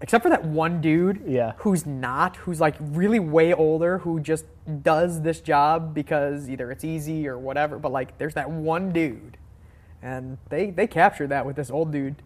except 0.00 0.22
for 0.22 0.30
that 0.30 0.44
one 0.44 0.80
dude 0.80 1.22
Yeah. 1.26 1.52
who's 1.58 1.86
not, 1.86 2.36
who's 2.36 2.60
like 2.60 2.76
really 2.80 3.18
way 3.20 3.52
older, 3.52 3.98
who 3.98 4.20
just 4.20 4.44
does 4.82 5.22
this 5.22 5.40
job 5.40 5.94
because 5.94 6.48
either 6.48 6.70
it's 6.70 6.84
easy 6.84 7.28
or 7.28 7.38
whatever. 7.38 7.78
But 7.78 7.92
like, 7.92 8.18
there's 8.18 8.34
that 8.34 8.50
one 8.50 8.92
dude, 8.92 9.36
and 10.02 10.38
they 10.48 10.70
they 10.70 10.86
captured 10.86 11.28
that 11.28 11.44
with 11.46 11.56
this 11.56 11.70
old 11.70 11.92
dude 11.92 12.16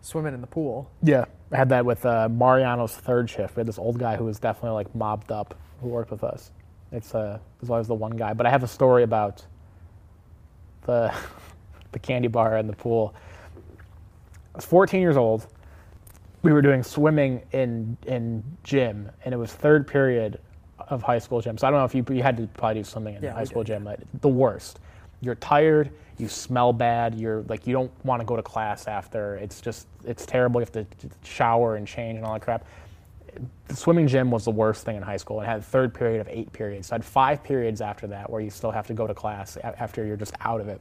swimming 0.00 0.34
in 0.34 0.40
the 0.40 0.46
pool. 0.48 0.90
Yeah, 1.02 1.24
I 1.52 1.56
had 1.56 1.68
that 1.70 1.84
with 1.84 2.04
uh, 2.06 2.28
Mariano's 2.28 2.94
third 2.94 3.30
shift. 3.30 3.56
We 3.56 3.60
had 3.60 3.66
this 3.68 3.78
old 3.78 3.98
guy 3.98 4.16
who 4.16 4.24
was 4.24 4.38
definitely 4.38 4.74
like 4.74 4.94
mobbed 4.94 5.30
up 5.32 5.54
who 5.80 5.88
worked 5.88 6.10
with 6.12 6.22
us. 6.24 6.50
It's 6.92 7.14
uh, 7.14 7.38
there's 7.60 7.70
always 7.70 7.88
the 7.88 7.94
one 7.94 8.12
guy. 8.12 8.34
But 8.34 8.46
I 8.46 8.50
have 8.50 8.62
a 8.62 8.68
story 8.68 9.02
about 9.02 9.44
the 10.82 11.12
the 11.92 11.98
candy 11.98 12.28
bar 12.28 12.56
and 12.56 12.68
the 12.68 12.76
pool. 12.76 13.14
I 14.54 14.58
was 14.58 14.64
14 14.66 15.00
years 15.00 15.16
old. 15.16 15.46
We 16.42 16.52
were 16.52 16.62
doing 16.62 16.82
swimming 16.82 17.42
in 17.52 17.96
in 18.06 18.42
gym, 18.64 19.10
and 19.24 19.32
it 19.32 19.36
was 19.38 19.52
third 19.52 19.86
period 19.86 20.38
of 20.78 21.02
high 21.02 21.18
school 21.18 21.40
gym. 21.40 21.56
So 21.56 21.66
I 21.66 21.70
don't 21.70 21.78
know 21.78 21.84
if 21.84 21.94
you 21.94 22.04
you 22.14 22.22
had 22.22 22.36
to 22.36 22.46
probably 22.48 22.80
do 22.80 22.84
swimming 22.84 23.14
in 23.16 23.22
Yeah, 23.22 23.32
high 23.32 23.44
school 23.44 23.62
did. 23.64 23.82
gym. 23.84 23.88
The 24.20 24.28
worst. 24.28 24.80
You're 25.20 25.36
tired. 25.36 25.90
You 26.18 26.28
smell 26.28 26.72
bad. 26.72 27.14
You're 27.14 27.42
like 27.48 27.66
you 27.66 27.72
don't 27.72 27.90
want 28.04 28.20
to 28.20 28.26
go 28.26 28.36
to 28.36 28.42
class 28.42 28.88
after. 28.88 29.36
It's 29.36 29.60
just 29.60 29.86
it's 30.04 30.26
terrible. 30.26 30.60
You 30.60 30.66
have 30.66 30.72
to 30.72 30.86
shower 31.22 31.76
and 31.76 31.86
change 31.86 32.16
and 32.16 32.26
all 32.26 32.32
that 32.34 32.42
crap. 32.42 32.64
The 33.68 33.76
swimming 33.76 34.06
gym 34.06 34.30
was 34.30 34.44
the 34.44 34.50
worst 34.50 34.84
thing 34.84 34.96
in 34.96 35.02
high 35.02 35.16
school. 35.16 35.40
It 35.40 35.46
had 35.46 35.60
a 35.60 35.62
third 35.62 35.94
period 35.94 36.20
of 36.20 36.28
eight 36.28 36.52
periods. 36.52 36.88
So 36.88 36.94
I 36.94 36.96
had 36.96 37.04
five 37.04 37.42
periods 37.42 37.80
after 37.80 38.06
that 38.08 38.28
where 38.28 38.40
you 38.40 38.50
still 38.50 38.70
have 38.70 38.86
to 38.88 38.94
go 38.94 39.06
to 39.06 39.14
class 39.14 39.56
after 39.56 40.04
you're 40.04 40.16
just 40.16 40.34
out 40.40 40.60
of 40.60 40.68
it. 40.68 40.80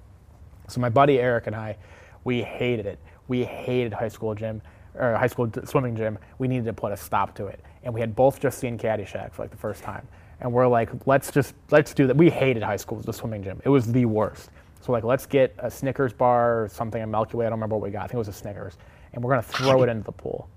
So 0.68 0.82
my 0.82 0.90
buddy 0.90 1.20
Eric 1.20 1.48
and 1.48 1.56
I, 1.56 1.78
we 2.24 2.42
hated 2.42 2.86
it. 2.86 3.00
We 3.28 3.44
hated 3.44 3.94
high 3.94 4.10
school 4.10 4.36
gym 4.36 4.62
or 4.96 5.16
high 5.16 5.28
school 5.28 5.50
swimming 5.64 5.96
gym. 5.96 6.18
We 6.38 6.48
needed 6.48 6.66
to 6.66 6.74
put 6.74 6.92
a 6.92 6.98
stop 6.98 7.36
to 7.36 7.48
it, 7.48 7.62
and 7.84 7.94
we 7.94 8.00
had 8.00 8.16
both 8.16 8.40
just 8.40 8.60
seen 8.60 8.78
Caddyshack 8.78 9.34
for 9.34 9.44
like 9.44 9.52
the 9.52 9.58
first 9.58 9.84
time, 9.84 10.08
and 10.40 10.52
we're 10.52 10.68
like, 10.68 10.90
let's 11.06 11.32
just 11.32 11.56
let's 11.70 11.94
do 11.94 12.08
that. 12.08 12.18
We 12.18 12.30
hated 12.30 12.64
high 12.64 12.78
school 12.78 13.00
the 13.00 13.14
swimming 13.14 13.44
gym. 13.44 13.62
It 13.64 13.70
was 13.70 13.92
the 13.92 14.06
worst. 14.06 14.50
So 14.82 14.92
like, 14.92 15.04
let's 15.04 15.26
get 15.26 15.56
a 15.60 15.70
Snickers 15.70 16.12
bar 16.12 16.64
or 16.64 16.68
something, 16.68 17.02
a 17.02 17.08
Milky 17.08 17.38
Way. 17.38 17.46
I 17.46 17.50
don't 17.50 17.60
remember 17.60 17.76
what 17.76 17.84
we 17.84 17.92
got. 17.92 18.04
I 18.04 18.08
think 18.08 18.16
it 18.16 18.20
was 18.20 18.28
a 18.28 18.34
Snickers, 18.34 18.78
and 19.14 19.24
we're 19.24 19.32
gonna 19.32 19.44
throw 19.44 19.84
it 19.84 19.90
into 19.90 20.04
the 20.04 20.12
pool. 20.12 20.50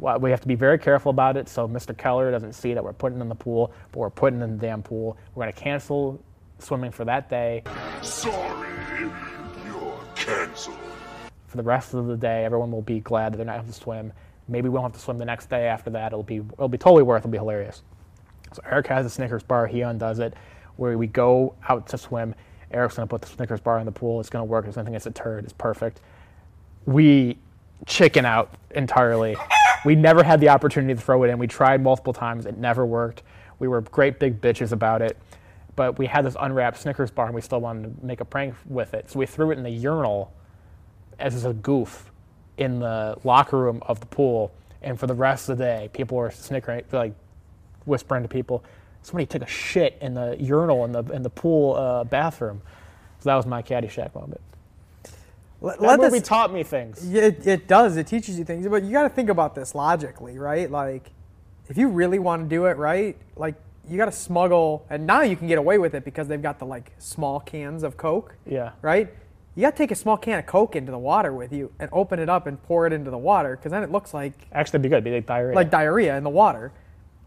Well, 0.00 0.18
we 0.18 0.30
have 0.30 0.40
to 0.40 0.48
be 0.48 0.54
very 0.54 0.78
careful 0.78 1.10
about 1.10 1.36
it 1.36 1.46
so 1.48 1.68
Mr. 1.68 1.96
Keller 1.96 2.30
doesn't 2.30 2.54
see 2.54 2.72
that 2.72 2.82
we're 2.82 2.94
putting 2.94 3.20
in 3.20 3.28
the 3.28 3.34
pool, 3.34 3.70
but 3.92 3.98
we're 3.98 4.10
putting 4.10 4.40
in 4.40 4.56
the 4.56 4.66
damn 4.66 4.82
pool. 4.82 5.18
We're 5.34 5.42
gonna 5.42 5.52
cancel 5.52 6.18
swimming 6.58 6.90
for 6.90 7.04
that 7.04 7.28
day. 7.28 7.62
Sorry, 8.00 8.68
you're 8.98 10.00
canceled. 10.14 10.78
for 11.46 11.56
the 11.58 11.62
rest 11.62 11.92
of 11.94 12.06
the 12.06 12.16
day. 12.16 12.44
Everyone 12.44 12.70
will 12.70 12.80
be 12.80 13.00
glad 13.00 13.32
that 13.32 13.36
they're 13.36 13.46
not 13.46 13.56
having 13.56 13.72
to 13.72 13.78
swim. 13.78 14.12
Maybe 14.48 14.68
we 14.68 14.74
won't 14.74 14.92
have 14.92 14.98
to 14.98 15.04
swim 15.04 15.18
the 15.18 15.24
next 15.24 15.50
day 15.50 15.66
after 15.66 15.90
that. 15.90 16.08
It'll 16.12 16.22
be 16.22 16.36
it'll 16.36 16.68
be 16.68 16.78
totally 16.78 17.02
worth. 17.02 17.24
it. 17.24 17.28
It'll 17.28 17.32
be 17.32 17.38
hilarious. 17.38 17.82
So 18.52 18.62
Eric 18.64 18.86
has 18.86 19.04
a 19.04 19.10
Snickers 19.10 19.42
bar. 19.42 19.66
He 19.66 19.82
undoes 19.82 20.18
it. 20.18 20.34
Where 20.76 20.96
we 20.96 21.08
go 21.08 21.54
out 21.68 21.88
to 21.88 21.98
swim. 21.98 22.34
Eric's 22.70 22.94
gonna 22.96 23.06
put 23.06 23.20
the 23.20 23.28
Snickers 23.28 23.60
bar 23.60 23.78
in 23.80 23.84
the 23.84 23.92
pool. 23.92 24.18
It's 24.18 24.30
gonna 24.30 24.44
work. 24.44 24.64
There's 24.64 24.76
nothing. 24.76 24.94
It's 24.94 25.06
a 25.06 25.10
turd. 25.10 25.44
It's 25.44 25.52
perfect. 25.52 26.00
We 26.86 27.36
chicken 27.86 28.24
out 28.24 28.54
entirely. 28.70 29.36
We 29.84 29.94
never 29.94 30.22
had 30.22 30.40
the 30.40 30.48
opportunity 30.48 30.94
to 30.94 31.00
throw 31.00 31.22
it 31.22 31.28
in. 31.28 31.38
We 31.38 31.46
tried 31.46 31.82
multiple 31.82 32.12
times. 32.12 32.46
It 32.46 32.58
never 32.58 32.84
worked. 32.84 33.22
We 33.58 33.68
were 33.68 33.80
great 33.80 34.18
big 34.18 34.40
bitches 34.40 34.72
about 34.72 35.02
it. 35.02 35.16
But 35.76 35.98
we 35.98 36.06
had 36.06 36.26
this 36.26 36.36
unwrapped 36.38 36.78
Snickers 36.78 37.10
bar 37.10 37.26
and 37.26 37.34
we 37.34 37.40
still 37.40 37.60
wanted 37.60 38.00
to 38.00 38.06
make 38.06 38.20
a 38.20 38.24
prank 38.24 38.54
with 38.66 38.92
it. 38.94 39.10
So 39.10 39.18
we 39.18 39.26
threw 39.26 39.50
it 39.50 39.58
in 39.58 39.64
the 39.64 39.70
urinal 39.70 40.32
as 41.18 41.44
a 41.44 41.52
goof 41.52 42.10
in 42.58 42.80
the 42.80 43.16
locker 43.24 43.58
room 43.58 43.82
of 43.86 44.00
the 44.00 44.06
pool. 44.06 44.52
And 44.82 44.98
for 44.98 45.06
the 45.06 45.14
rest 45.14 45.48
of 45.48 45.58
the 45.58 45.64
day, 45.64 45.90
people 45.92 46.18
were 46.18 46.30
snickering, 46.30 46.84
like 46.92 47.14
whispering 47.84 48.22
to 48.22 48.28
people, 48.28 48.64
somebody 49.02 49.26
took 49.26 49.42
a 49.42 49.46
shit 49.46 49.96
in 50.00 50.14
the 50.14 50.36
urinal 50.38 50.84
in 50.84 50.92
the 50.92 51.02
in 51.04 51.22
the 51.22 51.30
pool 51.30 51.74
uh, 51.76 52.04
bathroom. 52.04 52.62
So 53.20 53.30
that 53.30 53.36
was 53.36 53.46
my 53.46 53.62
Caddyshack 53.62 54.14
moment. 54.14 54.40
Let, 55.60 55.78
That 55.80 55.86
let 55.86 56.00
movie 56.00 56.18
this- 56.20 56.28
taught 56.28 56.52
me 56.52 56.62
things. 56.62 57.12
It, 57.14 57.46
it 57.46 57.68
does. 57.68 57.96
It 57.96 58.06
teaches 58.06 58.38
you 58.38 58.44
things, 58.44 58.66
but 58.68 58.82
you 58.82 58.92
got 58.92 59.02
to 59.02 59.08
think 59.10 59.28
about 59.28 59.54
this 59.54 59.74
logically, 59.74 60.38
right? 60.38 60.70
Like, 60.70 61.10
if 61.68 61.76
you 61.76 61.88
really 61.88 62.18
want 62.18 62.42
to 62.44 62.48
do 62.48 62.64
it 62.66 62.76
right, 62.78 63.16
like 63.36 63.54
you 63.88 63.96
got 63.96 64.06
to 64.06 64.12
smuggle, 64.12 64.86
and 64.88 65.06
now 65.06 65.20
you 65.22 65.36
can 65.36 65.48
get 65.48 65.58
away 65.58 65.78
with 65.78 65.94
it 65.94 66.04
because 66.04 66.28
they've 66.28 66.40
got 66.42 66.58
the 66.58 66.64
like 66.66 66.92
small 66.98 67.40
cans 67.40 67.82
of 67.82 67.96
Coke, 67.96 68.34
Yeah. 68.46 68.70
right? 68.82 69.12
You 69.56 69.62
got 69.62 69.72
to 69.72 69.76
take 69.76 69.90
a 69.90 69.94
small 69.96 70.16
can 70.16 70.38
of 70.38 70.46
Coke 70.46 70.76
into 70.76 70.92
the 70.92 70.98
water 70.98 71.32
with 71.32 71.52
you 71.52 71.72
and 71.78 71.90
open 71.92 72.18
it 72.20 72.28
up 72.28 72.46
and 72.46 72.62
pour 72.62 72.86
it 72.86 72.92
into 72.92 73.10
the 73.10 73.18
water 73.18 73.56
because 73.56 73.72
then 73.72 73.82
it 73.82 73.90
looks 73.90 74.14
like 74.14 74.32
Actually, 74.52 74.78
it'd 74.78 74.82
be 74.82 74.88
good. 74.88 74.94
It'd 74.98 75.04
be 75.04 75.10
like 75.12 75.26
diarrhea. 75.26 75.54
like 75.56 75.70
diarrhea 75.70 76.16
in 76.16 76.24
the 76.24 76.30
water. 76.30 76.72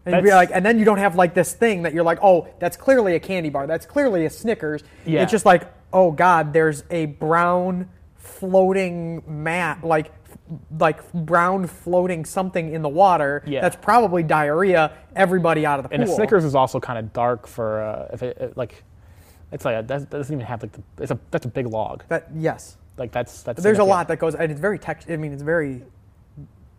And, 0.06 0.22
be 0.22 0.30
like, 0.32 0.50
and 0.52 0.64
then 0.66 0.78
you 0.78 0.84
don't 0.84 0.98
have 0.98 1.16
like 1.16 1.32
this 1.34 1.54
thing 1.54 1.82
that 1.82 1.94
you're 1.94 2.04
like, 2.04 2.18
oh, 2.22 2.46
that's 2.58 2.76
clearly 2.76 3.14
a 3.14 3.20
candy 3.20 3.48
bar. 3.48 3.66
That's 3.66 3.86
clearly 3.86 4.26
a 4.26 4.30
Snickers. 4.30 4.82
Yeah. 5.06 5.22
It's 5.22 5.32
just 5.32 5.46
like, 5.46 5.70
oh 5.94 6.10
God, 6.10 6.52
there's 6.52 6.82
a 6.90 7.06
brown 7.06 7.88
floating 8.24 9.22
mat, 9.26 9.84
like 9.84 10.12
like 10.78 11.10
brown 11.12 11.66
floating 11.66 12.24
something 12.24 12.72
in 12.72 12.82
the 12.82 12.88
water. 12.88 13.42
Yeah. 13.46 13.60
That's 13.60 13.76
probably 13.76 14.22
diarrhea. 14.22 14.92
Everybody 15.14 15.64
out 15.66 15.78
of 15.78 15.84
the 15.84 15.88
pool. 15.90 16.00
and 16.00 16.10
a 16.10 16.12
Snickers 16.12 16.44
is 16.44 16.54
also 16.54 16.80
kind 16.80 16.98
of 16.98 17.12
dark 17.12 17.46
for 17.46 17.82
uh, 17.82 18.08
if 18.12 18.22
it, 18.22 18.36
it 18.38 18.56
like 18.56 18.82
it's 19.52 19.64
like 19.64 19.76
a, 19.78 19.82
that 19.86 20.10
doesn't 20.10 20.34
even 20.34 20.44
have 20.46 20.62
like 20.62 20.72
the 20.72 20.82
it's 21.02 21.10
a 21.12 21.18
that's 21.30 21.46
a 21.46 21.48
big 21.48 21.66
log. 21.66 22.04
That 22.08 22.28
yes. 22.34 22.76
Like 22.96 23.12
that's 23.12 23.42
that's 23.42 23.62
There's 23.62 23.78
a 23.78 23.84
lot 23.84 24.08
that 24.08 24.18
goes, 24.18 24.34
and 24.34 24.50
it's 24.52 24.60
very 24.60 24.78
text. 24.78 25.10
I 25.10 25.16
mean, 25.16 25.32
it's 25.32 25.42
very, 25.42 25.82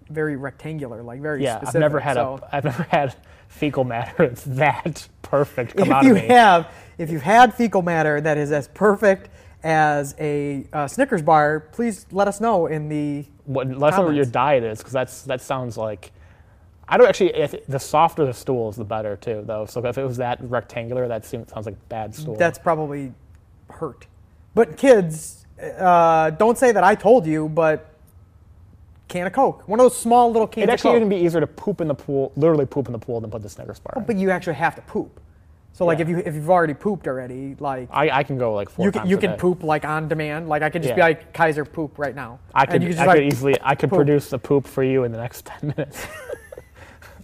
very 0.09 0.37
rectangular, 0.37 1.03
like 1.03 1.21
very 1.21 1.43
Yeah, 1.43 1.57
specific. 1.57 1.75
I've 1.75 1.81
never 1.81 1.99
had 1.99 2.13
so. 2.15 2.39
a 2.41 2.49
I've 2.55 2.63
never 2.63 2.83
had 2.83 3.15
fecal 3.49 3.83
matter 3.83 4.15
that's 4.29 4.43
that 4.45 5.07
perfect 5.21 5.75
come 5.77 5.87
if 5.87 5.93
out 5.93 6.03
you 6.03 6.11
of 6.15 6.21
me. 6.21 6.27
have 6.27 6.67
if 6.97 7.09
you've 7.11 7.21
had 7.21 7.53
fecal 7.53 7.81
matter 7.81 8.19
that 8.21 8.37
is 8.37 8.51
as 8.51 8.67
perfect 8.69 9.29
as 9.65 10.15
a 10.19 10.67
uh, 10.71 10.87
Snickers 10.87 11.23
bar, 11.23 11.59
please 11.71 12.05
let 12.11 12.27
us 12.27 12.39
know 12.39 12.67
in 12.67 12.87
the 12.87 13.25
what, 13.45 13.67
let 13.67 13.93
us 13.93 13.99
know 13.99 14.05
what 14.05 14.15
your 14.15 14.25
diet 14.25 14.63
is 14.63 14.77
because 14.77 14.93
that's 14.93 15.23
that 15.23 15.41
sounds 15.41 15.75
like 15.75 16.11
I 16.87 16.97
don't 16.97 17.07
actually. 17.07 17.35
If, 17.35 17.65
the 17.65 17.79
softer 17.79 18.25
the 18.25 18.33
stool 18.33 18.69
is, 18.69 18.75
the 18.75 18.83
better 18.83 19.17
too, 19.17 19.43
though. 19.45 19.65
So 19.65 19.83
if 19.85 19.97
it 19.97 20.05
was 20.05 20.17
that 20.17 20.39
rectangular, 20.41 21.07
that 21.07 21.25
seems, 21.25 21.51
sounds 21.51 21.65
like 21.65 21.89
bad 21.89 22.13
stool. 22.13 22.35
That's 22.35 22.59
probably 22.59 23.11
hurt. 23.71 24.05
But 24.53 24.77
kids, 24.77 25.47
uh, 25.59 26.29
don't 26.29 26.57
say 26.57 26.71
that 26.71 26.83
I 26.83 26.93
told 26.93 27.25
you, 27.25 27.49
but 27.49 27.91
can 29.07 29.25
of 29.25 29.33
Coke, 29.33 29.67
one 29.67 29.79
of 29.79 29.83
those 29.83 29.97
small 29.97 30.31
little 30.31 30.47
cans 30.47 30.65
of 30.65 30.69
actually 30.69 30.95
even 30.95 31.09
be 31.09 31.17
easier 31.17 31.39
to 31.39 31.47
poop 31.47 31.81
in 31.81 31.87
the 31.87 31.95
pool, 31.95 32.31
literally 32.35 32.67
poop 32.67 32.85
in 32.85 32.93
the 32.93 32.99
pool, 32.99 33.19
than 33.19 33.31
put 33.31 33.41
the 33.41 33.49
Snickers 33.49 33.79
bar. 33.79 33.93
in. 33.97 34.03
but 34.03 34.15
you 34.15 34.29
actually 34.29 34.53
have 34.53 34.75
to 34.75 34.81
poop. 34.83 35.19
So 35.75 35.83
like 35.83 35.99
if 35.99 36.07
you 36.07 36.19
if 36.19 36.33
you've 36.33 36.49
already 36.49 36.73
pooped 36.73 37.05
already, 37.05 37.57
like 37.59 37.89
I, 37.91 38.09
I 38.09 38.23
can 38.23 38.37
go 38.37 38.53
like 38.53 38.69
four 38.69 38.85
you 38.85 38.93
can 38.93 39.09
you 39.09 39.17
a 39.17 39.19
can 39.19 39.31
day. 39.31 39.37
poop 39.37 39.61
like 39.61 39.83
on 39.83 40.07
demand. 40.07 40.47
Like 40.47 40.61
I 40.61 40.69
could 40.69 40.81
just 40.81 40.95
be 40.95 41.01
like 41.01 41.33
Kaiser 41.33 41.65
poop 41.65 41.99
right 41.99 42.15
now. 42.15 42.39
I 42.53 42.65
could, 42.65 42.81
you 42.81 42.91
I 42.91 42.91
just, 42.93 43.05
could 43.05 43.23
easily, 43.23 43.55
I 43.61 43.75
could 43.75 43.89
poop. 43.89 43.97
produce 43.97 44.29
the 44.29 44.39
poop 44.39 44.67
for 44.67 44.83
you 44.83 45.03
in 45.03 45.11
the 45.11 45.17
next 45.17 45.43
ten 45.45 45.73
minutes. 45.75 46.07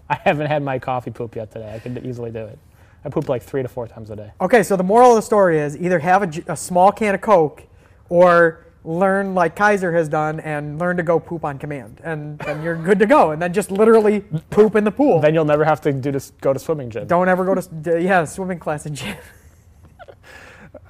I 0.10 0.16
haven't 0.16 0.48
had 0.48 0.64
my 0.64 0.80
coffee 0.80 1.12
poop 1.12 1.34
yet 1.34 1.50
today. 1.50 1.74
I 1.74 1.80
could 1.80 2.06
easily 2.06 2.30
do 2.30 2.44
it. 2.44 2.60
I 3.06 3.10
poop 3.10 3.30
like 3.30 3.42
three 3.42 3.62
to 3.62 3.70
four 3.70 3.88
times 3.88 4.10
a 4.10 4.18
day. 4.18 4.32
Okay, 4.42 4.64
so 4.64 4.76
the 4.76 4.84
moral 4.84 5.12
of 5.12 5.16
the 5.16 5.22
story 5.22 5.58
is 5.58 5.78
either 5.78 6.00
have 6.00 6.38
a 6.50 6.58
small 6.58 6.92
can 6.92 7.16
of 7.16 7.22
Coke 7.22 7.64
or 8.10 8.66
learn 8.84 9.36
like 9.36 9.56
Kaiser 9.56 9.92
has 9.94 10.10
done 10.10 10.40
and 10.40 10.80
learn 10.80 10.98
to 10.98 11.04
go 11.04 11.20
poop 11.20 11.46
on 11.46 11.60
command. 11.60 12.02
And 12.04 12.40
then 12.40 12.64
you're 12.64 12.76
good 12.76 13.00
to 13.00 13.06
go. 13.06 13.32
And 13.32 13.42
then 13.42 13.54
just 13.54 13.72
literally 13.72 14.22
poop 14.50 14.76
in 14.76 14.84
the 14.84 14.92
pool. 14.92 15.20
Then 15.20 15.34
you'll 15.34 15.46
never 15.46 15.66
have 15.66 15.82
to 15.82 15.94
do 15.94 16.12
this. 16.12 16.32
Go 16.42 16.54
to 16.54 16.60
swimming 16.60 16.90
gym. 16.90 17.08
Don't 17.08 17.30
ever 17.30 17.46
go 17.46 17.56
to, 17.56 18.02
yeah, 18.02 18.26
swimming 18.26 18.60
class 18.60 18.86
in 18.86 18.96
gym. 18.96 19.16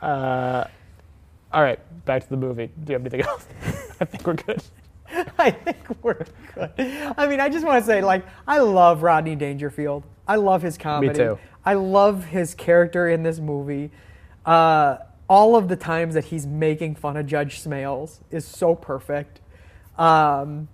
Uh, 0.01 0.65
all 1.53 1.61
right, 1.61 1.79
back 2.05 2.23
to 2.23 2.29
the 2.29 2.37
movie. 2.37 2.67
Do 2.67 2.91
you 2.91 2.93
have 2.93 3.01
anything 3.01 3.21
else? 3.21 3.45
I 3.99 4.05
think 4.05 4.25
we're 4.25 4.33
good. 4.33 4.63
I 5.37 5.51
think 5.51 5.77
we're 6.01 6.25
good. 6.55 6.71
I 7.17 7.27
mean, 7.27 7.39
I 7.39 7.49
just 7.49 7.65
want 7.65 7.83
to 7.83 7.85
say, 7.85 8.01
like, 8.01 8.25
I 8.47 8.59
love 8.59 9.03
Rodney 9.03 9.35
Dangerfield. 9.35 10.03
I 10.27 10.37
love 10.37 10.61
his 10.61 10.77
comedy. 10.77 11.09
Me 11.09 11.13
too. 11.13 11.39
I 11.65 11.75
love 11.75 12.25
his 12.25 12.55
character 12.55 13.09
in 13.09 13.21
this 13.21 13.39
movie. 13.39 13.91
Uh, 14.45 14.97
all 15.31 15.55
of 15.55 15.69
the 15.69 15.77
times 15.77 16.13
that 16.13 16.25
he's 16.25 16.45
making 16.45 16.93
fun 16.93 17.15
of 17.15 17.25
Judge 17.25 17.63
Smails 17.63 18.19
is 18.31 18.43
so 18.43 18.75
perfect. 18.75 19.39
Um, 19.97 20.67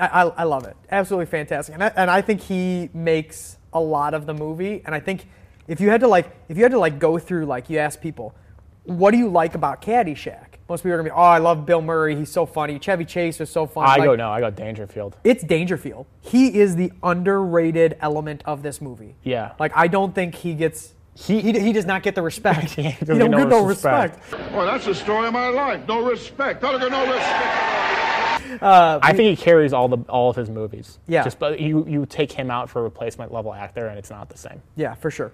I, 0.00 0.08
I, 0.08 0.22
I 0.22 0.42
love 0.42 0.64
it. 0.64 0.76
Absolutely 0.90 1.26
fantastic. 1.26 1.72
And 1.72 1.84
I, 1.84 1.92
and 1.94 2.10
I 2.10 2.20
think 2.20 2.40
he 2.40 2.90
makes 2.92 3.58
a 3.72 3.78
lot 3.78 4.12
of 4.12 4.26
the 4.26 4.34
movie. 4.34 4.82
And 4.84 4.92
I 4.92 4.98
think 4.98 5.28
if 5.68 5.80
you 5.80 5.88
had 5.88 6.00
to 6.00 6.08
like, 6.08 6.34
if 6.48 6.56
you 6.56 6.64
had 6.64 6.72
to 6.72 6.80
like 6.80 6.98
go 6.98 7.16
through, 7.16 7.46
like, 7.46 7.70
you 7.70 7.78
ask 7.78 8.00
people, 8.00 8.34
what 8.82 9.12
do 9.12 9.18
you 9.18 9.28
like 9.28 9.54
about 9.54 9.80
Caddyshack? 9.80 10.46
Most 10.68 10.80
people 10.80 10.94
are 10.94 10.96
gonna 10.96 11.10
be, 11.10 11.14
oh, 11.14 11.22
I 11.22 11.38
love 11.38 11.64
Bill 11.64 11.80
Murray. 11.80 12.16
He's 12.16 12.32
so 12.32 12.46
funny. 12.46 12.80
Chevy 12.80 13.04
Chase 13.04 13.38
was 13.38 13.50
so 13.50 13.68
funny. 13.68 13.86
I 13.86 13.96
Like, 13.98 14.04
go 14.04 14.16
no. 14.16 14.30
I 14.30 14.40
got 14.40 14.56
Dangerfield. 14.56 15.16
It's 15.22 15.44
Dangerfield. 15.44 16.06
He 16.22 16.58
is 16.58 16.74
the 16.74 16.90
underrated 17.04 17.96
element 18.00 18.42
of 18.46 18.64
this 18.64 18.80
movie. 18.80 19.14
Yeah. 19.22 19.52
Like 19.60 19.70
I 19.76 19.86
don't 19.86 20.12
think 20.12 20.34
he 20.34 20.54
gets 20.54 20.94
he, 21.14 21.40
he, 21.40 21.58
he 21.58 21.72
does 21.72 21.86
not 21.86 22.02
get 22.02 22.14
the 22.14 22.22
respect. 22.22 22.70
he, 22.74 22.82
doesn't 22.82 23.06
don't 23.06 23.30
get 23.30 23.38
get 23.38 23.48
no 23.48 23.60
no 23.60 23.66
respect. 23.66 24.20
respect. 24.20 24.52
Well, 24.52 24.66
that's 24.66 24.84
the 24.84 24.94
story 24.94 25.28
of 25.28 25.32
my 25.32 25.48
life. 25.48 25.86
No 25.86 26.04
respect. 26.08 26.62
How 26.62 26.72
to 26.72 26.78
get 26.78 26.90
no 26.90 27.00
respect? 27.02 28.62
Uh, 28.62 28.98
I 29.02 29.12
think 29.12 29.36
he 29.36 29.42
carries 29.42 29.72
all 29.72 29.88
the 29.88 29.98
all 30.08 30.30
of 30.30 30.36
his 30.36 30.50
movies. 30.50 30.98
Yeah. 31.06 31.24
Just 31.24 31.38
but 31.38 31.60
you 31.60 31.86
you 31.88 32.06
take 32.06 32.32
him 32.32 32.50
out 32.50 32.68
for 32.68 32.80
a 32.80 32.82
replacement 32.82 33.32
level 33.32 33.52
actor 33.52 33.86
and 33.86 33.98
it's 33.98 34.10
not 34.10 34.28
the 34.28 34.38
same. 34.38 34.62
Yeah, 34.76 34.94
for 34.94 35.10
sure. 35.10 35.32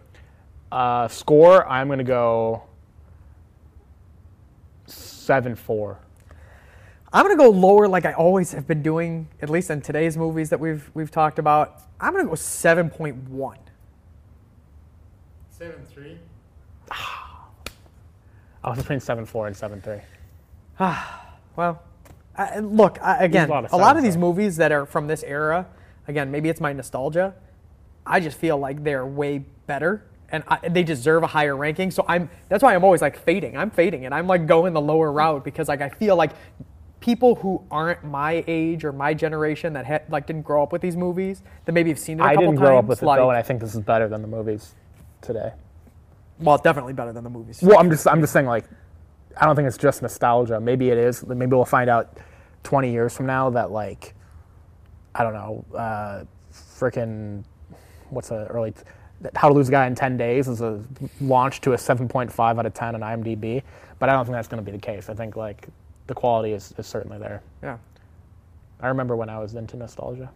Uh, 0.71 1.09
score, 1.09 1.67
I'm 1.69 1.89
gonna 1.89 2.05
go 2.05 2.63
seven 4.87 5.55
four. 5.55 5.99
I'm 7.13 7.25
gonna 7.25 7.37
go 7.37 7.51
lower, 7.51 7.89
like 7.89 8.05
I 8.05 8.13
always 8.13 8.53
have 8.53 8.69
been 8.69 8.83
doing, 8.83 9.29
at 9.43 9.51
least 9.51 9.71
in 9.71 9.81
today's 9.81 10.17
movies 10.17 10.51
that 10.51 10.61
we've 10.61 10.91
we've 10.95 11.11
talked 11.11 11.39
about. 11.39 11.81
I'm 12.01 12.13
gonna 12.13 12.29
go 12.29 12.37
seven 12.37 12.89
point 12.89 13.17
one. 13.29 13.59
Seven 15.61 15.85
three. 15.93 16.17
I 16.91 18.71
was 18.71 18.79
between 18.79 18.99
seven 18.99 19.27
four 19.27 19.47
and 19.47 19.55
seven 19.55 19.83
three. 19.83 19.99
Ah, 20.79 21.37
Well, 21.57 21.83
I, 22.35 22.61
look 22.61 22.99
I, 23.03 23.25
again. 23.25 23.49
a 23.51 23.53
lot 23.53 23.65
of 23.67 23.73
a 23.75 23.77
lot 23.77 23.99
of 23.99 24.03
these 24.03 24.17
movies 24.17 24.57
that 24.57 24.73
are 24.73 24.87
from 24.87 25.07
this 25.07 25.23
era, 25.23 25.67
again, 26.09 26.31
maybe 26.31 26.49
it's 26.49 26.63
my 26.63 26.73
nostalgia. 26.73 27.35
I 28.07 28.21
just 28.21 28.39
feel 28.39 28.57
like 28.57 28.83
they're 28.83 29.05
way 29.05 29.45
better, 29.67 30.07
and 30.31 30.45
I, 30.49 30.67
they 30.67 30.83
deserve 30.83 31.25
a 31.25 31.27
higher 31.27 31.55
ranking. 31.55 31.91
So 31.91 32.07
I'm. 32.09 32.31
That's 32.49 32.63
why 32.63 32.75
I'm 32.75 32.83
always 32.83 33.03
like 33.03 33.19
fading. 33.19 33.59
I'm 33.59 33.71
fading, 33.71 34.07
and 34.07 34.15
I'm 34.15 34.27
like 34.27 34.47
going 34.47 34.73
the 34.73 34.81
lower 34.81 35.13
route 35.13 35.45
because 35.45 35.69
like 35.69 35.83
I 35.83 35.91
feel 35.91 36.17
like 36.17 36.31
people 37.01 37.35
who 37.35 37.63
aren't 37.71 38.03
my 38.03 38.43
age 38.47 38.83
or 38.83 38.93
my 38.93 39.13
generation 39.13 39.75
that 39.75 39.85
had, 39.85 40.05
like 40.09 40.27
didn't 40.27 40.43
grow 40.43 40.63
up 40.63 40.73
with 40.73 40.81
these 40.81 40.97
movies 40.97 41.43
that 41.67 41.73
maybe 41.73 41.91
have 41.91 41.99
seen 41.99 42.19
it 42.19 42.23
a 42.23 42.25
I 42.25 42.29
couple 42.35 42.47
didn't 42.47 42.57
times. 42.61 42.67
grow 42.67 42.79
up 42.79 42.85
with 42.87 43.03
it 43.03 43.05
like, 43.05 43.19
though, 43.19 43.29
and 43.29 43.37
I 43.37 43.43
think 43.43 43.61
this 43.61 43.75
is 43.75 43.81
better 43.81 44.09
than 44.09 44.23
the 44.23 44.29
movies 44.29 44.75
today. 45.21 45.53
well, 46.39 46.59
definitely 46.59 46.93
better 46.93 47.13
than 47.13 47.25
the 47.25 47.31
movies. 47.31 47.61
Well, 47.63 47.79
I'm 47.79 47.91
just 47.91 48.07
I'm 48.07 48.21
just 48.21 48.33
saying 48.33 48.47
like 48.47 48.65
I 49.37 49.47
don't 49.47 49.57
think 49.57 49.69
it's 49.69 49.79
just 49.79 50.03
nostalgia. 50.03 50.61
Maybe 50.61 50.91
it 50.91 50.99
is. 50.99 51.25
Maybe 51.25 51.55
we'll 51.55 51.65
find 51.65 51.89
out 51.89 52.19
20 52.65 52.91
years 52.91 53.17
from 53.17 53.27
now 53.27 53.51
that 53.51 53.71
like 53.71 54.15
I 55.15 55.23
don't 55.23 55.33
know, 55.33 55.65
uh, 55.77 56.25
freaking 56.53 57.45
what's 58.11 58.31
a 58.31 58.47
early 58.51 58.75
How 59.35 59.49
to 59.49 59.55
Lose 59.55 59.69
a 59.69 59.73
Guy 59.73 59.87
in 59.87 59.95
10 59.95 60.17
Days 60.17 60.49
is 60.49 60.61
a 60.61 60.83
launch 61.21 61.61
to 61.63 61.73
a 61.73 61.77
7.5 61.77 62.59
out 62.59 62.67
of 62.67 62.75
10 62.75 62.95
on 62.95 63.01
IMDb, 63.01 63.63
but 63.99 64.09
I 64.09 64.13
don't 64.13 64.25
think 64.25 64.35
that's 64.35 64.49
going 64.49 64.65
to 64.65 64.71
be 64.71 64.77
the 64.77 64.83
case. 64.83 65.09
I 65.09 65.15
think 65.15 65.37
like 65.37 65.69
the 66.07 66.15
quality 66.15 66.53
is, 66.53 66.73
is 66.79 66.87
certainly 66.87 67.19
there. 67.19 67.43
Yeah. 67.63 67.79
I 68.81 68.89
remember 68.89 69.17
when 69.17 69.29
I 69.29 69.39
was 69.39 69.55
into 69.55 69.77
nostalgia. 69.77 70.31